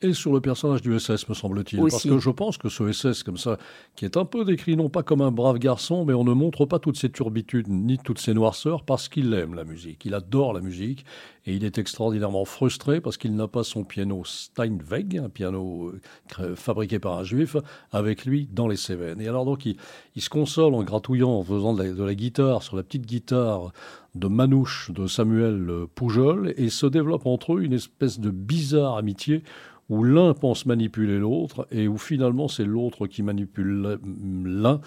et 0.03 0.13
sur 0.13 0.33
le 0.33 0.41
personnage 0.41 0.81
du 0.81 0.98
SS, 1.00 1.29
me 1.29 1.33
semble-t-il. 1.33 1.79
Parce 1.79 2.03
que 2.03 2.19
je 2.19 2.29
pense 2.29 2.57
que 2.57 2.69
ce 2.69 2.91
SS, 2.91 3.24
comme 3.24 3.38
ça, 3.38 3.57
qui 3.95 4.05
est 4.05 4.17
un 4.17 4.25
peu 4.25 4.43
décrit 4.43 4.75
non 4.75 4.89
pas 4.89 5.01
comme 5.01 5.22
un 5.22 5.31
brave 5.31 5.60
garçon, 5.60 6.03
mais 6.05 6.13
on 6.13 6.24
ne 6.24 6.33
montre 6.33 6.65
pas 6.65 6.79
toutes 6.79 6.98
ses 6.98 7.10
turbitudes 7.10 7.67
ni 7.69 7.98
toutes 7.98 8.19
ses 8.19 8.33
noirceurs 8.33 8.83
parce 8.83 9.07
qu'il 9.07 9.33
aime 9.33 9.53
la 9.55 9.63
musique. 9.63 10.05
Il 10.05 10.13
adore 10.13 10.53
la 10.53 10.60
musique 10.60 11.05
et 11.45 11.53
il 11.53 11.63
est 11.63 11.77
extraordinairement 11.77 12.45
frustré 12.45 13.01
parce 13.01 13.17
qu'il 13.17 13.36
n'a 13.36 13.48
pas 13.48 13.63
son 13.63 13.83
piano 13.83 14.24
Steinweg, 14.25 15.17
un 15.17 15.29
piano 15.29 15.93
euh, 16.39 16.55
fabriqué 16.55 17.00
par 17.00 17.17
un 17.17 17.24
juif, 17.24 17.55
avec 17.91 18.25
lui 18.25 18.48
dans 18.51 18.67
les 18.67 18.77
Cévennes. 18.77 19.22
Et 19.22 19.27
alors 19.27 19.45
donc 19.45 19.65
il, 19.65 19.77
il 20.15 20.22
se 20.22 20.29
console 20.29 20.74
en 20.74 20.83
gratouillant, 20.83 21.31
en 21.31 21.43
faisant 21.43 21.74
de 21.74 21.83
la, 21.83 21.93
de 21.93 22.03
la 22.03 22.15
guitare 22.15 22.62
sur 22.62 22.75
la 22.75 22.83
petite 22.83 23.05
guitare 23.05 23.72
de 24.15 24.27
Manouche 24.27 24.91
de 24.91 25.07
Samuel 25.07 25.88
Poujol 25.95 26.53
et 26.57 26.69
se 26.69 26.86
développe 26.86 27.25
entre 27.25 27.55
eux 27.55 27.63
une 27.63 27.74
espèce 27.74 28.19
de 28.19 28.29
bizarre 28.29 28.98
amitié 28.98 29.43
où 29.90 30.04
l'un 30.04 30.34
pense 30.34 30.66
manipuler 30.66 31.18
l'autre 31.18 31.68
et 31.72 31.88
où 31.88 31.98
finalement 31.98 32.48
c'est 32.48 32.66
l'autre 32.66 33.08
qui 33.08 33.24
manipule 33.24 34.00
l'un, 34.46 34.82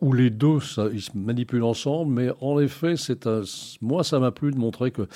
où 0.00 0.12
les 0.12 0.30
deux 0.30 0.58
ils 0.92 1.02
se 1.02 1.10
manipulent 1.14 1.64
ensemble. 1.64 2.12
Mais 2.12 2.30
en 2.40 2.58
effet, 2.60 2.96
c'est 2.96 3.26
un... 3.26 3.42
moi 3.80 4.04
ça 4.04 4.18
m'a 4.18 4.30
plu 4.30 4.50
de 4.50 4.58
montrer 4.58 4.90
que 4.90 5.06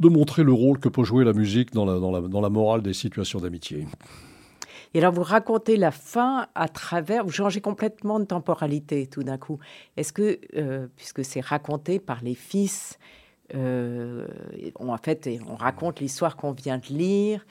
de 0.00 0.08
montrer 0.08 0.42
le 0.42 0.52
rôle 0.52 0.78
que 0.78 0.88
peut 0.88 1.04
jouer 1.04 1.24
la 1.24 1.32
musique 1.32 1.72
dans 1.72 1.84
la, 1.84 2.00
dans 2.00 2.10
la, 2.10 2.20
dans 2.20 2.40
la 2.40 2.50
morale 2.50 2.82
des 2.82 2.94
situations 2.94 3.40
d'amitié. 3.40 3.86
Et 4.92 4.98
alors, 4.98 5.12
vous 5.12 5.22
racontez 5.24 5.76
la 5.76 5.90
fin 5.90 6.46
à 6.54 6.68
travers, 6.68 7.24
vous 7.24 7.32
changez 7.32 7.60
complètement 7.60 8.20
de 8.20 8.24
temporalité 8.24 9.08
tout 9.08 9.24
d'un 9.24 9.38
coup. 9.38 9.58
Est-ce 9.96 10.12
que, 10.12 10.38
euh, 10.56 10.86
puisque 10.96 11.24
c'est 11.24 11.40
raconté 11.40 11.98
par 11.98 12.22
les 12.22 12.34
fils, 12.34 12.98
euh, 13.54 14.26
en 14.76 14.96
fait, 14.96 15.28
on 15.48 15.56
raconte 15.56 16.00
l'histoire 16.00 16.36
qu'on 16.36 16.52
vient 16.52 16.78
de 16.78 16.86
lire, 16.86 17.44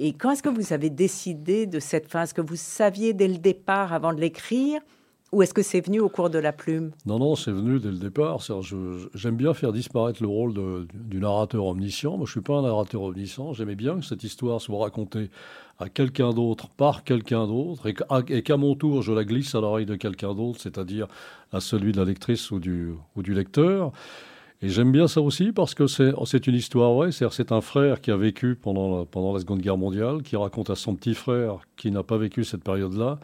et 0.00 0.12
quand 0.12 0.30
est-ce 0.30 0.42
que 0.42 0.48
vous 0.48 0.72
avez 0.72 0.90
décidé 0.90 1.66
de 1.66 1.80
cette 1.80 2.08
fin? 2.08 2.22
Est-ce 2.22 2.34
que 2.34 2.40
vous 2.40 2.56
saviez 2.56 3.12
dès 3.12 3.26
le 3.28 3.38
départ 3.38 3.92
avant 3.92 4.12
de 4.12 4.20
l'écrire 4.20 4.80
ou 5.30 5.42
est-ce 5.42 5.52
que 5.52 5.60
c'est 5.60 5.84
venu 5.84 6.00
au 6.00 6.08
cours 6.08 6.30
de 6.30 6.38
la 6.38 6.52
plume? 6.52 6.92
Non, 7.04 7.18
non, 7.18 7.34
c'est 7.34 7.50
venu 7.50 7.78
dès 7.80 7.90
le 7.90 7.98
départ. 7.98 8.38
J'aime 9.14 9.36
bien 9.36 9.52
faire 9.52 9.72
disparaître 9.72 10.22
le 10.22 10.28
rôle 10.28 10.54
du 10.94 11.18
narrateur 11.18 11.66
omniscient. 11.66 12.16
Moi, 12.16 12.24
je 12.24 12.30
ne 12.30 12.32
suis 12.32 12.40
pas 12.40 12.54
un 12.54 12.62
narrateur 12.62 13.02
omniscient. 13.02 13.52
J'aimais 13.52 13.74
bien 13.74 13.98
que 13.98 14.06
cette 14.06 14.24
histoire 14.24 14.60
soit 14.62 14.78
racontée 14.78 15.28
à 15.78 15.90
quelqu'un 15.90 16.30
d'autre, 16.30 16.70
par 16.70 17.04
quelqu'un 17.04 17.46
d'autre, 17.46 17.88
et 18.28 18.42
qu'à 18.42 18.56
mon 18.56 18.74
tour, 18.74 19.02
je 19.02 19.12
la 19.12 19.24
glisse 19.24 19.54
à 19.54 19.60
l'oreille 19.60 19.84
de 19.84 19.96
quelqu'un 19.96 20.34
d'autre, 20.34 20.60
c'est-à-dire 20.62 21.08
à 21.52 21.60
celui 21.60 21.92
de 21.92 21.98
la 21.98 22.06
lectrice 22.06 22.50
ou 22.50 22.58
du 22.58 22.94
lecteur. 23.16 23.92
Et 24.60 24.68
j'aime 24.68 24.90
bien 24.90 25.06
ça 25.06 25.20
aussi 25.20 25.52
parce 25.52 25.74
que 25.74 25.86
c'est 25.86 26.46
une 26.46 26.54
histoire 26.54 26.92
vraie. 26.92 27.10
C'est 27.12 27.52
un 27.52 27.60
frère 27.60 28.00
qui 28.00 28.10
a 28.10 28.16
vécu 28.16 28.56
pendant 28.56 28.98
la, 28.98 29.04
pendant 29.04 29.32
la 29.32 29.38
Seconde 29.38 29.60
Guerre 29.60 29.78
mondiale, 29.78 30.22
qui 30.22 30.36
raconte 30.36 30.70
à 30.70 30.74
son 30.74 30.96
petit 30.96 31.14
frère 31.14 31.60
qui 31.76 31.92
n'a 31.92 32.02
pas 32.02 32.18
vécu 32.18 32.42
cette 32.42 32.64
période-là. 32.64 33.20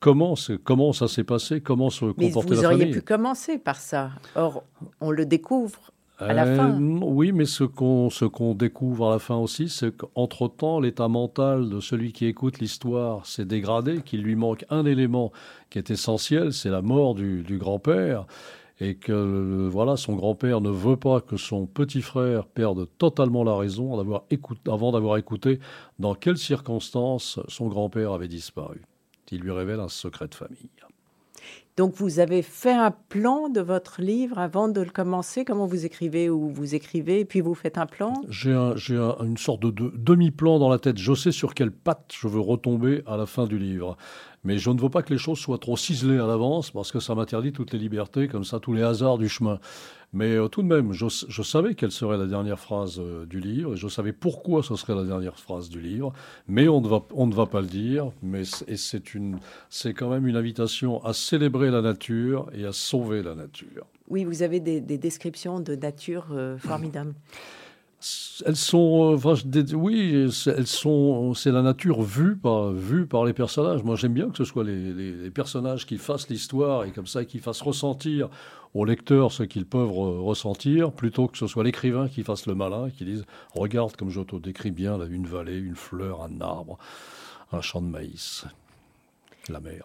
Comment, 0.00 0.34
comment 0.64 0.92
ça 0.92 1.06
s'est 1.06 1.24
passé 1.24 1.60
Comment 1.60 1.90
se 1.90 2.04
comportait 2.06 2.26
la 2.26 2.32
famille 2.32 2.56
Vous 2.56 2.64
auriez 2.64 2.90
pu 2.90 3.02
commencer 3.02 3.58
par 3.58 3.76
ça. 3.76 4.10
Or, 4.34 4.64
on 5.00 5.12
le 5.12 5.24
découvre 5.24 5.92
à 6.18 6.32
la 6.32 6.44
euh, 6.44 6.56
fin. 6.56 6.78
Oui, 6.78 7.30
mais 7.32 7.44
ce 7.44 7.64
qu'on 7.64 8.54
découvre 8.54 9.08
à 9.08 9.12
la 9.12 9.18
fin 9.20 9.36
aussi, 9.36 9.68
c'est 9.68 9.96
qu'entre-temps, 9.96 10.80
l'état 10.80 11.08
mental 11.08 11.70
de 11.70 11.80
celui 11.80 12.12
qui 12.12 12.26
écoute 12.26 12.58
l'histoire 12.58 13.24
s'est 13.26 13.44
dégradé, 13.44 14.02
qu'il 14.02 14.22
lui 14.22 14.34
manque 14.34 14.64
un 14.70 14.84
élément 14.84 15.32
qui 15.70 15.78
est 15.78 15.90
essentiel, 15.90 16.52
c'est 16.52 16.70
la 16.70 16.82
mort 16.82 17.14
du, 17.14 17.42
du 17.42 17.58
grand-père 17.58 18.26
et 18.80 18.96
que 18.96 19.68
voilà, 19.68 19.96
son 19.96 20.14
grand-père 20.14 20.60
ne 20.60 20.70
veut 20.70 20.96
pas 20.96 21.20
que 21.20 21.36
son 21.36 21.66
petit 21.66 22.02
frère 22.02 22.46
perde 22.46 22.88
totalement 22.98 23.44
la 23.44 23.56
raison 23.56 23.98
avant 24.66 24.92
d'avoir 24.92 25.16
écouté 25.16 25.60
dans 25.98 26.14
quelles 26.14 26.38
circonstances 26.38 27.38
son 27.48 27.68
grand-père 27.68 28.12
avait 28.12 28.28
disparu. 28.28 28.82
Il 29.30 29.40
lui 29.40 29.50
révèle 29.50 29.80
un 29.80 29.88
secret 29.88 30.28
de 30.28 30.34
famille. 30.34 30.70
Donc 31.76 31.94
vous 31.96 32.20
avez 32.20 32.42
fait 32.42 32.72
un 32.72 32.92
plan 32.92 33.48
de 33.48 33.60
votre 33.60 34.00
livre 34.00 34.38
avant 34.38 34.68
de 34.68 34.80
le 34.80 34.90
commencer? 34.90 35.44
Comment 35.44 35.66
vous 35.66 35.84
écrivez 35.84 36.30
ou 36.30 36.48
vous 36.48 36.76
écrivez 36.76 37.20
et 37.20 37.24
puis 37.24 37.40
vous 37.40 37.54
faites 37.54 37.78
un 37.78 37.86
plan? 37.86 38.14
J'ai 38.28 38.52
une 38.52 39.36
sorte 39.36 39.60
de, 39.60 39.92
demi-plan 39.96 40.60
dans 40.60 40.68
la 40.68 40.78
tête. 40.78 40.98
Je 40.98 41.14
sais 41.14 41.32
sur 41.32 41.52
quelle 41.52 41.72
patte 41.72 42.12
je 42.16 42.28
veux 42.28 42.38
retomber 42.38 43.02
à 43.06 43.16
la 43.16 43.26
fin 43.26 43.46
du 43.46 43.58
livre. 43.58 43.96
Mais 44.44 44.58
je 44.58 44.70
ne 44.70 44.80
veux 44.80 44.90
pas 44.90 45.02
que 45.02 45.12
les 45.12 45.18
choses 45.18 45.38
soient 45.38 45.58
trop 45.58 45.76
ciselées 45.76 46.18
à 46.18 46.26
l'avance 46.26 46.70
parce 46.70 46.92
que 46.92 47.00
ça 47.00 47.14
m'interdit 47.14 47.52
toutes 47.52 47.72
les 47.72 47.78
libertés, 47.78 48.28
comme 48.28 48.44
ça, 48.44 48.60
tous 48.60 48.74
les 48.74 48.82
hasards 48.82 49.18
du 49.18 49.28
chemin. 49.28 49.58
Mais 50.14 50.36
euh, 50.36 50.46
tout 50.46 50.62
de 50.62 50.68
même, 50.68 50.92
je, 50.92 51.08
savais 51.42 51.74
quelle 51.74 51.90
serait 51.90 52.16
la 52.16 52.26
dernière 52.26 52.60
phrase 52.60 53.00
euh, 53.00 53.26
du 53.26 53.40
livre, 53.40 53.74
et 53.74 53.76
je 53.76 53.88
savais 53.88 54.12
pourquoi 54.12 54.62
ce 54.62 54.76
serait 54.76 54.94
la 54.94 55.02
dernière 55.02 55.40
phrase 55.40 55.68
du 55.68 55.80
livre, 55.80 56.12
mais 56.46 56.68
on 56.68 56.80
ne 56.80 56.86
va, 56.86 57.02
on 57.14 57.26
ne 57.26 57.34
va 57.34 57.46
pas 57.46 57.60
le 57.60 57.66
dire. 57.66 58.12
Mais 58.22 58.42
c'est 58.44 59.94
quand 59.94 60.10
même 60.10 60.26
une 60.28 60.36
invitation 60.36 61.04
à 61.04 61.12
célébrer 61.12 61.72
la 61.72 61.82
nature 61.82 62.48
et 62.54 62.64
à 62.64 62.72
sauver 62.72 63.24
la 63.24 63.34
nature. 63.34 63.86
Oui, 64.08 64.24
vous 64.24 64.42
avez 64.42 64.60
des, 64.60 64.80
descriptions 64.80 65.58
de 65.58 65.74
nature 65.74 66.26
euh, 66.30 66.58
formidables. 66.58 67.14
Elles 68.44 68.56
sont, 68.56 69.16
oui, 69.74 70.28
elles 70.46 70.66
sont, 70.66 71.34
c'est 71.34 71.52
la 71.52 71.62
nature 71.62 72.02
vue 72.02 72.36
par, 72.36 72.70
vue 72.70 73.06
par 73.06 73.24
les 73.24 73.32
personnages. 73.32 73.82
Moi, 73.82 73.96
j'aime 73.96 74.12
bien 74.12 74.28
que 74.28 74.36
ce 74.36 74.44
soit 74.44 74.64
les, 74.64 75.30
personnages 75.30 75.86
qui 75.86 75.96
fassent 75.96 76.28
l'histoire 76.28 76.84
et 76.84 76.90
comme 76.90 77.06
ça, 77.06 77.24
qui 77.24 77.38
fassent 77.38 77.62
ressentir 77.62 78.28
aux 78.74 78.84
lecteurs 78.84 79.32
ce 79.32 79.44
qu'ils 79.44 79.64
peuvent 79.64 79.92
ressentir, 79.92 80.92
plutôt 80.92 81.28
que 81.28 81.38
ce 81.38 81.46
soit 81.46 81.64
l'écrivain 81.64 82.08
qui 82.08 82.24
fasse 82.24 82.46
le 82.46 82.54
malin 82.54 82.90
qui 82.90 83.04
dise 83.04 83.24
Regarde 83.54 83.96
comme 83.96 84.10
je 84.10 84.20
te 84.20 84.36
décris 84.36 84.72
bien 84.72 85.00
une 85.08 85.26
vallée, 85.26 85.58
une 85.58 85.76
fleur, 85.76 86.22
un 86.22 86.40
arbre, 86.40 86.78
un 87.52 87.60
champ 87.60 87.80
de 87.80 87.86
maïs, 87.86 88.44
la 89.48 89.60
mer. 89.60 89.84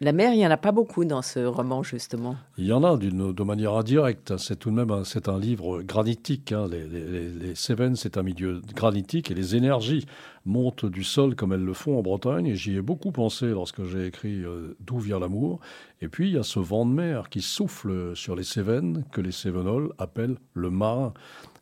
La 0.00 0.10
mer, 0.10 0.32
il 0.32 0.38
n'y 0.38 0.46
en 0.46 0.50
a 0.50 0.56
pas 0.56 0.72
beaucoup 0.72 1.04
dans 1.04 1.22
ce 1.22 1.38
roman, 1.38 1.84
justement. 1.84 2.34
Il 2.58 2.66
y 2.66 2.72
en 2.72 2.82
a 2.82 2.96
de 2.96 3.42
manière 3.44 3.74
indirecte. 3.74 4.36
C'est 4.38 4.56
tout 4.56 4.70
de 4.70 4.74
même 4.74 4.90
un, 4.90 5.04
c'est 5.04 5.28
un 5.28 5.38
livre 5.38 5.82
granitique. 5.82 6.50
Hein. 6.50 6.66
Les, 6.68 6.84
les, 7.30 7.54
Cévennes, 7.54 7.94
c'est 7.94 8.18
un 8.18 8.24
milieu 8.24 8.60
granitique 8.74 9.30
et 9.30 9.34
les 9.34 9.54
énergies 9.54 10.04
montent 10.46 10.84
du 10.84 11.04
sol 11.04 11.36
comme 11.36 11.52
elles 11.52 11.64
le 11.64 11.74
font 11.74 11.96
en 11.96 12.02
Bretagne. 12.02 12.46
Et 12.46 12.56
j'y 12.56 12.74
ai 12.74 12.82
beaucoup 12.82 13.12
pensé 13.12 13.46
lorsque 13.46 13.84
j'ai 13.84 14.06
écrit 14.06 14.42
euh, 14.42 14.76
D'où 14.80 14.98
vient 14.98 15.20
l'amour. 15.20 15.60
Et 16.00 16.08
puis, 16.08 16.26
il 16.28 16.34
y 16.34 16.38
a 16.38 16.42
ce 16.42 16.58
vent 16.58 16.86
de 16.86 16.92
mer 16.92 17.28
qui 17.28 17.40
souffle 17.40 18.16
sur 18.16 18.34
les 18.34 18.42
Cévennes, 18.42 19.04
que 19.12 19.20
les 19.20 19.32
Cévenols 19.32 19.92
appellent 19.98 20.38
le 20.54 20.70
marin. 20.70 21.14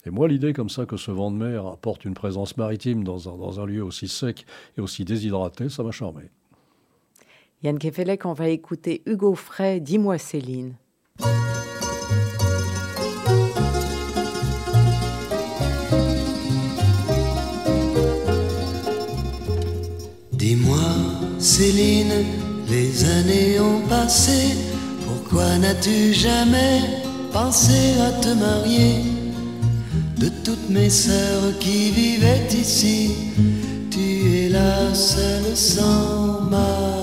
Et 0.06 0.10
moi, 0.10 0.26
l'idée 0.26 0.54
comme 0.54 0.70
ça 0.70 0.86
que 0.86 0.96
ce 0.96 1.10
vent 1.10 1.30
de 1.30 1.36
mer 1.36 1.66
apporte 1.66 2.06
une 2.06 2.14
présence 2.14 2.56
maritime 2.56 3.04
dans 3.04 3.28
un, 3.28 3.36
dans 3.36 3.60
un 3.60 3.66
lieu 3.66 3.84
aussi 3.84 4.08
sec 4.08 4.46
et 4.78 4.80
aussi 4.80 5.04
déshydraté, 5.04 5.68
ça 5.68 5.82
m'a 5.82 5.90
charmé. 5.90 6.30
Yann 7.62 7.78
Kefelec, 7.78 8.26
on 8.26 8.32
va 8.32 8.48
écouter 8.48 9.02
Hugo 9.06 9.36
Frey, 9.36 9.78
Dis-moi 9.78 10.18
Céline. 10.18 10.74
Dis-moi 20.32 20.76
Céline, 21.38 22.24
les 22.68 23.04
années 23.04 23.60
ont 23.60 23.86
passé, 23.88 24.56
pourquoi 25.06 25.56
n'as-tu 25.58 26.12
jamais 26.12 26.80
pensé 27.32 27.94
à 28.00 28.10
te 28.20 28.34
marier? 28.34 29.04
De 30.18 30.28
toutes 30.44 30.68
mes 30.68 30.90
sœurs 30.90 31.56
qui 31.60 31.92
vivaient 31.92 32.48
ici, 32.52 33.12
tu 33.88 34.46
es 34.46 34.48
la 34.48 34.92
seule 34.92 35.56
sans 35.56 36.40
mari. 36.50 37.01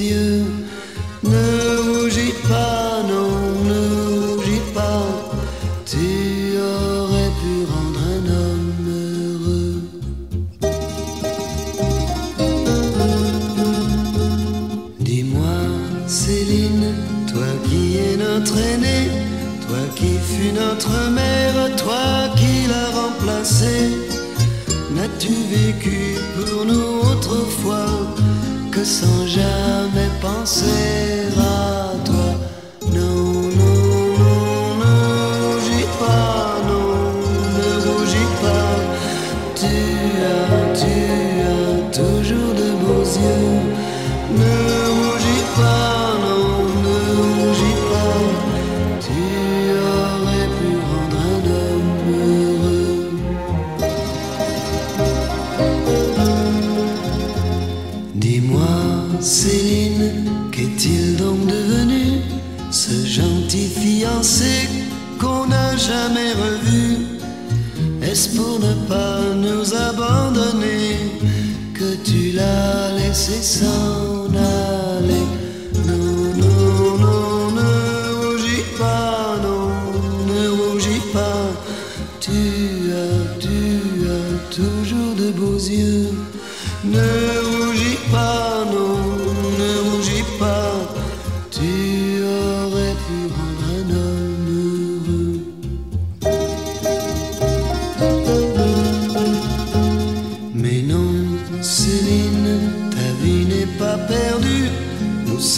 Ne 0.00 1.78
rougis 1.82 2.32
pas, 2.48 3.02
non, 3.02 3.64
ne 3.64 4.36
rougis 4.36 4.62
pas. 4.72 5.04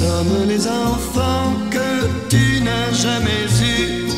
Sommes 0.00 0.48
les 0.48 0.66
enfants 0.66 1.52
que 1.70 1.90
tu 2.32 2.44
n'as 2.66 2.92
jamais 3.04 3.44
eus. 3.72 4.08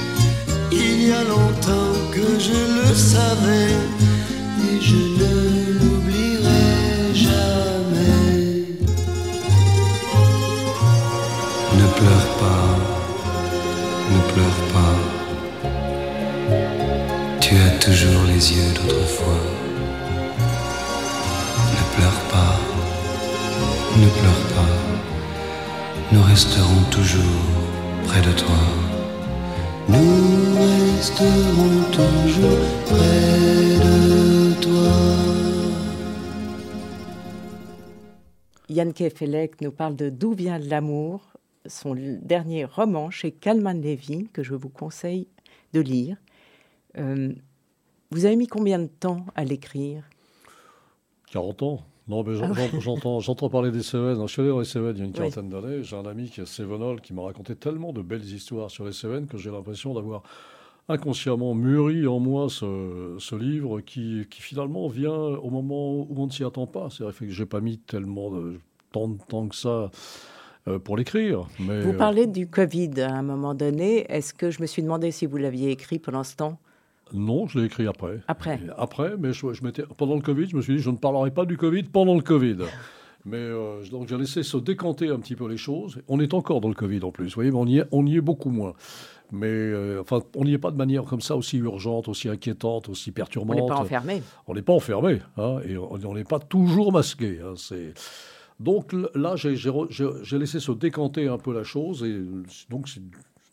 Il 0.71 1.09
y 1.09 1.12
a 1.21 1.25
longtemps 1.35 1.97
que 2.14 2.27
je 2.47 2.61
le 2.79 2.90
savais 2.95 3.75
et 4.66 4.77
je 4.88 5.01
ne 5.21 5.33
l'oublierai 5.79 6.71
jamais. 7.27 8.27
Ne 11.81 11.87
pleure 11.99 12.31
pas, 12.42 12.68
ne 14.14 14.21
pleure 14.33 14.62
pas. 14.75 14.97
Tu 17.40 17.53
as 17.66 17.75
toujours 17.87 18.23
les 18.33 18.42
yeux 18.55 18.73
d'autrefois. 18.77 19.51
Resterons 26.33 26.85
toujours 26.90 27.45
près 28.07 28.23
de 28.23 28.33
toi. 28.33 28.61
Nous 29.87 30.57
resterons 30.57 31.79
toujours 31.92 32.68
près 32.87 33.77
de 33.85 34.61
toi. 34.62 34.92
Yann 38.71 38.95
Kefelec 38.95 39.61
nous 39.61 39.73
parle 39.73 39.95
de 39.95 40.09
D'où 40.09 40.33
vient 40.33 40.59
l'amour, 40.59 41.21
son 41.66 41.95
dernier 42.23 42.64
roman 42.64 43.11
chez 43.11 43.31
Kalman 43.33 43.83
Levy, 43.83 44.31
que 44.33 44.42
je 44.42 44.55
vous 44.55 44.71
conseille 44.71 45.29
de 45.75 45.81
lire. 45.81 46.16
Euh, 46.97 47.35
Vous 48.11 48.25
avez 48.25 48.37
mis 48.37 48.47
combien 48.47 48.79
de 48.79 48.87
temps 48.87 49.27
à 49.35 49.45
l'écrire? 49.45 50.09
40 51.31 51.62
ans. 51.62 51.91
Non, 52.08 52.24
mais 52.24 52.36
Ah 52.42 52.52
j'entends, 52.80 53.20
j'entends 53.20 53.48
parler 53.48 53.70
des 53.70 53.82
Cévennes. 53.82 54.20
Je 54.26 54.32
suis 54.32 54.40
allé 54.42 54.50
dans 54.50 54.58
les 54.58 54.64
Cévennes 54.64 54.94
il 54.96 54.98
y 54.98 55.02
a 55.02 55.04
une 55.04 55.10
Oui. 55.12 55.16
quarantaine 55.18 55.48
d'années. 55.48 55.82
J'ai 55.82 55.96
un 55.96 56.04
ami 56.06 56.28
qui 56.28 56.40
est 56.40 56.46
Cévenol 56.46 57.00
qui 57.00 57.14
m'a 57.14 57.22
raconté 57.22 57.54
tellement 57.54 57.92
de 57.92 58.02
belles 58.02 58.24
histoires 58.24 58.70
sur 58.70 58.84
les 58.84 58.92
Cévennes 58.92 59.26
que 59.26 59.38
j'ai 59.38 59.50
l'impression 59.50 59.94
d'avoir 59.94 60.22
inconsciemment 60.88 61.54
mûri 61.54 62.06
en 62.08 62.18
moi 62.18 62.48
ce, 62.50 63.14
ce 63.18 63.36
livre 63.36 63.80
qui, 63.80 64.26
qui 64.30 64.42
finalement 64.42 64.88
vient 64.88 65.12
au 65.14 65.48
moment 65.48 65.92
où 65.94 66.08
on 66.16 66.26
ne 66.26 66.32
s'y 66.32 66.42
attend 66.44 66.66
pas. 66.66 66.88
C'est 66.90 67.04
vrai 67.04 67.12
que 67.12 67.28
j'ai 67.30 67.46
pas 67.46 67.60
mis 67.60 67.78
tellement 67.78 68.30
de 68.30 68.58
tant 68.90 69.08
de 69.08 69.18
temps 69.28 69.46
que 69.46 69.54
ça 69.54 69.90
euh, 70.68 70.78
pour 70.80 70.96
l'écrire. 70.96 71.46
Mais 71.60 71.80
Vous 71.80 71.92
euh, 71.92 71.96
parlez 71.96 72.26
du 72.26 72.48
Covid 72.48 73.00
à 73.00 73.12
un 73.14 73.22
moment 73.22 73.54
donné. 73.54 74.10
Est-ce 74.12 74.34
que 74.34 74.50
je 74.50 74.60
me 74.60 74.66
suis 74.66 74.82
demandé 74.82 75.10
si 75.12 75.26
vous 75.26 75.36
l'aviez 75.36 75.70
écrit 75.70 75.98
pendant 76.00 76.24
ce 76.24 76.34
temps? 76.36 76.58
Non, 77.14 77.46
je 77.46 77.59
l'ai 77.59 77.66
écrit 77.66 77.87
après. 77.87 78.20
Après. 78.29 78.57
Et 78.57 78.70
Après, 78.77 79.16
mais 79.18 79.33
je, 79.33 79.53
je 79.53 79.61
pendant 79.96 80.14
le 80.14 80.22
Covid, 80.22 80.48
je 80.48 80.57
me 80.57 80.62
suis 80.62 80.77
dit 80.77 80.83
je 80.83 80.90
ne 80.90 80.96
parlerai 80.96 81.31
pas 81.31 81.44
du 81.44 81.57
Covid 81.57 81.85
pendant 81.85 82.14
le 82.14 82.22
Covid. 82.22 82.59
Mais 83.25 83.37
euh, 83.37 83.85
donc 83.88 84.09
j'ai 84.09 84.18
laissé 84.18 84.42
se 84.42 84.57
décanter 84.57 85.09
un 85.09 85.20
petit 85.20 85.37
peu 85.37 85.48
les 85.48 85.57
choses. 85.57 86.01
On 86.09 86.18
est 86.18 86.35
encore 86.35 86.61
dans 86.61 86.66
le 86.68 86.75
Covid 86.75 87.05
en 87.05 87.12
plus, 87.12 87.27
vous 87.27 87.35
voyez, 87.37 87.53
mais 87.53 87.57
on 87.57 87.66
y 87.66 87.79
est, 87.79 87.85
on 87.92 88.05
y 88.05 88.16
est 88.16 88.20
beaucoup 88.20 88.51
moins. 88.51 88.72
Mais 89.31 89.46
euh, 89.46 90.01
enfin, 90.03 90.22
on 90.35 90.44
n'y 90.44 90.55
est 90.55 90.59
pas 90.59 90.72
de 90.72 90.77
manière 90.77 91.05
comme 91.05 91.20
ça 91.20 91.37
aussi 91.37 91.59
urgente, 91.59 92.09
aussi 92.09 92.29
inquiétante, 92.29 92.88
aussi 92.88 93.11
On 93.11 93.12
perturbante. 93.12 93.57
n'est 93.57 93.66
pas 93.66 93.77
enfermé. 93.77 94.22
On 94.48 94.55
n'est 94.55 94.62
pas 94.62 94.72
enfermé, 94.72 95.20
hein, 95.37 95.59
et 95.64 95.79
on 95.79 95.92
on 95.92 96.14
n'est 96.14 96.25
pas 96.25 96.40
toujours 96.40 96.92
masqué. 96.92 97.38
hein, 97.44 97.55
c'est... 97.57 97.94
Donc 98.59 98.92
là, 99.14 99.35
j'ai, 99.37 99.55
laissé 100.38 100.61
se 100.61 100.72
décanter 100.72 101.29
un 101.29 101.38
peu 101.38 101.55
la 101.55 101.62
chose, 101.64 102.03
et 102.05 102.20
donc 102.70 102.88
c'est 102.88 103.01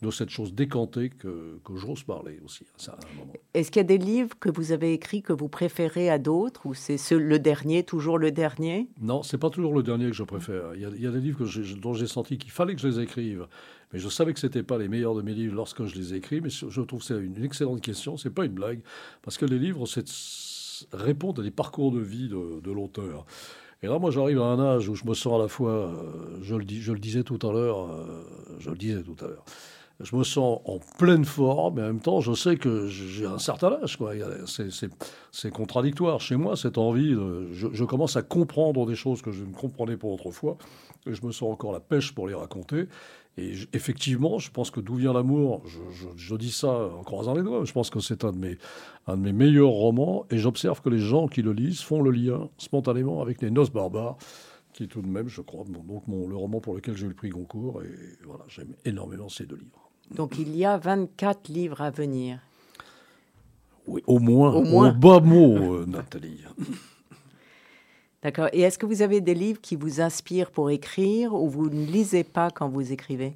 de 0.02 0.10
cette 0.10 0.30
chose 0.30 0.54
décantée 0.54 1.10
que, 1.10 1.58
que 1.64 1.76
j'ose 1.76 2.04
parler 2.04 2.40
aussi. 2.44 2.64
hein, 2.68 2.74
ça, 2.78 2.92
à 2.92 2.96
un 3.12 3.18
moment. 3.18 3.32
Est-ce 3.52 3.70
qu'il 3.70 3.80
y 3.80 3.84
a 3.84 3.84
des 3.84 3.98
livres 3.98 4.38
que 4.40 4.48
vous 4.48 4.72
avez 4.72 4.94
écrits 4.94 5.20
que 5.22 5.32
vous 5.34 5.48
préférez 5.48 6.08
à 6.08 6.18
d'autres 6.18 6.64
ou 6.64 6.72
c'est 6.72 6.96
ce- 6.96 7.14
le 7.14 7.38
dernier, 7.38 7.82
toujours 7.82 8.16
le 8.18 8.30
dernier? 8.32 8.88
Non, 9.00 9.22
c'est 9.22 9.36
pas 9.38 9.50
toujours 9.50 9.74
le 9.74 9.82
dernier 9.82 10.06
que 10.06 10.16
je 10.16 10.22
préfère. 10.24 10.74
Il 10.74 10.80
y 10.80 10.84
a, 10.86 10.88
il 10.88 11.02
y 11.02 11.06
a 11.06 11.10
des 11.10 11.20
livres 11.20 11.44
que 11.44 11.74
dont 11.80 11.92
j'ai 11.92 12.06
senti 12.06 12.38
qu'il 12.38 12.50
fallait 12.50 12.74
que 12.74 12.80
je 12.80 12.88
les 12.88 13.00
écrive, 13.00 13.46
mais 13.92 13.98
je 13.98 14.08
savais 14.08 14.32
que 14.32 14.40
c'était 14.40 14.62
pas 14.62 14.78
les 14.78 14.88
meilleurs 14.88 15.14
de 15.14 15.22
mes 15.22 15.34
livres 15.34 15.54
lorsque 15.54 15.84
je 15.84 15.94
les 15.96 16.14
écris. 16.14 16.40
Mais 16.40 16.48
je 16.50 16.80
trouve 16.80 17.00
que 17.00 17.06
c'est 17.06 17.18
une 17.20 17.44
excellente 17.44 17.82
question. 17.82 18.16
C'est 18.16 18.30
pas 18.30 18.46
une 18.46 18.52
blague, 18.52 18.80
parce 19.20 19.36
que 19.36 19.44
les 19.44 19.58
livres 19.58 19.84
répondent 20.92 21.40
à 21.40 21.42
des 21.42 21.50
parcours 21.50 21.92
de 21.92 22.00
vie 22.00 22.28
de, 22.28 22.60
de 22.60 22.72
l'auteur. 22.72 23.26
Et 23.82 23.86
là, 23.86 23.98
moi, 23.98 24.10
j'arrive 24.10 24.40
à 24.40 24.44
un 24.44 24.60
âge 24.60 24.88
où 24.88 24.94
je 24.94 25.04
me 25.06 25.14
sens 25.14 25.34
à 25.34 25.42
la 25.42 25.48
fois, 25.48 25.72
euh, 25.72 26.38
je 26.42 26.54
le, 26.54 26.64
dis, 26.64 26.80
je 26.82 26.92
le 26.92 26.98
disais 26.98 27.22
tout 27.22 27.38
à 27.46 27.52
l'heure, 27.52 27.90
euh, 27.90 28.22
je 28.58 28.70
le 28.70 28.76
disais 28.76 29.02
tout 29.02 29.16
à 29.24 29.28
l'heure, 29.28 29.44
je 30.02 30.16
me 30.16 30.24
sens 30.24 30.60
en 30.64 30.78
pleine 30.98 31.24
forme, 31.24 31.76
mais 31.76 31.82
en 31.82 31.86
même 31.86 32.00
temps, 32.00 32.20
je 32.20 32.32
sais 32.32 32.56
que 32.56 32.86
j'ai 32.88 33.26
un 33.26 33.38
certain 33.38 33.78
âge. 33.82 33.98
c'est- 35.32 35.50
contradictoire. 35.50 36.20
Chez 36.20 36.36
moi, 36.36 36.56
cette 36.56 36.78
envie, 36.78 37.14
je, 37.52 37.84
commence 37.84 38.16
à 38.16 38.22
comprendre 38.22 38.86
des 38.86 38.94
choses 38.94 39.22
que 39.22 39.30
je 39.30 39.44
ne 39.44 39.52
comprenais 39.52 39.96
pas 39.96 40.08
autrefois, 40.08 40.56
et 41.06 41.14
je 41.14 41.24
me 41.24 41.32
sens 41.32 41.50
encore 41.52 41.72
la 41.72 41.80
pêche 41.80 42.14
pour 42.14 42.28
les 42.28 42.34
raconter. 42.34 42.86
Et 43.36 43.52
effectivement, 43.72 44.38
je 44.38 44.50
pense 44.50 44.70
que 44.70 44.80
D'où 44.80 44.96
vient 44.96 45.12
l'amour, 45.12 45.62
je, 46.16 46.34
dis 46.36 46.50
ça 46.50 46.88
en 46.98 47.02
croisant 47.04 47.34
les 47.34 47.42
doigts, 47.42 47.64
je 47.64 47.72
pense 47.72 47.90
que 47.90 48.00
c'est 48.00 48.24
un, 48.24 48.32
de 48.32 48.38
mes- 48.38 49.32
meilleurs 49.32 49.70
romans, 49.70 50.26
et 50.30 50.38
j'observe 50.38 50.80
que 50.80 50.88
les 50.88 50.98
gens 50.98 51.28
qui 51.28 51.42
le 51.42 51.52
lisent 51.52 51.80
font 51.80 52.02
le 52.02 52.10
lien 52.10 52.48
spontanément 52.58 53.22
avec 53.22 53.40
Les 53.42 53.50
Noces 53.50 53.70
barbares, 53.70 54.16
qui 54.72 54.84
est 54.84 54.88
tout 54.88 55.02
de 55.02 55.06
même, 55.08 55.28
je 55.28 55.42
crois, 55.42 55.64
donc 55.64 56.06
mon, 56.06 56.28
le 56.28 56.36
roman 56.36 56.60
pour 56.60 56.74
lequel 56.74 56.96
j'ai 56.96 57.06
eu 57.06 57.10
le 57.10 57.14
prix 57.14 57.28
Goncourt, 57.30 57.82
et 57.82 57.94
voilà, 58.24 58.44
j'aime 58.48 58.74
énormément 58.84 59.28
ces 59.28 59.46
deux 59.46 59.56
livres. 59.56 59.89
Donc 60.14 60.38
il 60.38 60.56
y 60.56 60.64
a 60.64 60.76
24 60.78 61.48
livres 61.48 61.80
à 61.80 61.90
venir. 61.90 62.38
Oui, 63.86 64.02
au 64.06 64.18
moins, 64.18 64.52
Au 64.52 64.62
moins. 64.62 64.92
bas 64.92 65.20
mot, 65.20 65.56
euh, 65.56 65.84
Nathalie. 65.88 66.40
D'accord. 68.22 68.48
Et 68.52 68.60
est-ce 68.60 68.78
que 68.78 68.84
vous 68.86 69.00
avez 69.02 69.20
des 69.22 69.34
livres 69.34 69.60
qui 69.60 69.76
vous 69.76 70.00
inspirent 70.02 70.50
pour 70.50 70.70
écrire 70.70 71.32
ou 71.34 71.48
vous 71.48 71.70
ne 71.70 71.86
lisez 71.86 72.22
pas 72.22 72.50
quand 72.50 72.68
vous 72.68 72.92
écrivez? 72.92 73.32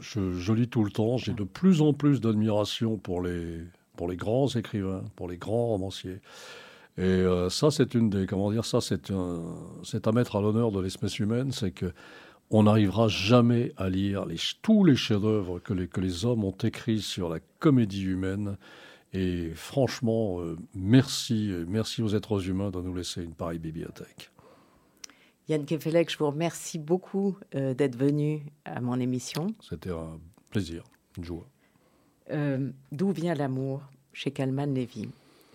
Je, 0.00 0.32
je 0.32 0.52
lis 0.52 0.68
tout 0.68 0.82
le 0.84 0.90
temps. 0.90 1.16
J'ai 1.16 1.32
de 1.32 1.44
plus 1.44 1.80
en 1.80 1.92
plus 1.92 2.20
d'admiration 2.20 2.96
pour 2.96 3.22
les, 3.22 3.60
pour 3.96 4.08
les 4.08 4.16
grands 4.16 4.48
écrivains, 4.48 5.04
pour 5.14 5.28
les 5.28 5.36
grands 5.36 5.68
romanciers. 5.68 6.18
Et 6.98 7.02
euh, 7.02 7.50
ça, 7.50 7.70
c'est 7.70 7.94
une 7.94 8.10
des, 8.10 8.26
comment 8.26 8.50
dire, 8.50 8.64
ça, 8.64 8.80
c'est 8.80 9.10
un, 9.12 9.42
c'est 9.84 10.08
à 10.08 10.12
mettre 10.12 10.34
à 10.36 10.40
l'honneur 10.40 10.72
de 10.72 10.80
l'espèce 10.80 11.18
humaine, 11.20 11.52
c'est 11.52 11.70
que 11.70 11.92
on 12.50 12.64
n'arrivera 12.64 13.08
jamais 13.08 13.72
à 13.76 13.88
lire 13.88 14.24
les, 14.26 14.36
tous 14.62 14.84
les 14.84 14.96
chefs-d'œuvre 14.96 15.58
que 15.58 15.72
les, 15.74 15.88
que 15.88 16.00
les 16.00 16.24
hommes 16.24 16.44
ont 16.44 16.52
écrits 16.52 17.02
sur 17.02 17.28
la 17.28 17.40
comédie 17.58 18.04
humaine. 18.04 18.56
Et 19.12 19.50
franchement, 19.54 20.40
euh, 20.40 20.56
merci, 20.74 21.52
merci 21.66 22.02
aux 22.02 22.14
êtres 22.14 22.48
humains 22.48 22.70
de 22.70 22.80
nous 22.80 22.94
laisser 22.94 23.22
une 23.22 23.34
pareille 23.34 23.58
bibliothèque. 23.58 24.30
Yann 25.48 25.64
Kefelec, 25.64 26.10
je 26.10 26.18
vous 26.18 26.26
remercie 26.26 26.78
beaucoup 26.78 27.36
euh, 27.54 27.72
d'être 27.72 27.96
venu 27.96 28.42
à 28.64 28.80
mon 28.80 28.98
émission. 28.98 29.54
C'était 29.60 29.90
un 29.90 30.18
plaisir, 30.50 30.82
une 31.16 31.24
joie. 31.24 31.46
Euh, 32.30 32.70
D'où 32.90 33.12
vient 33.12 33.34
l'amour 33.34 33.82
chez 34.12 34.32
Calman 34.32 34.66
Levy? 34.66 35.08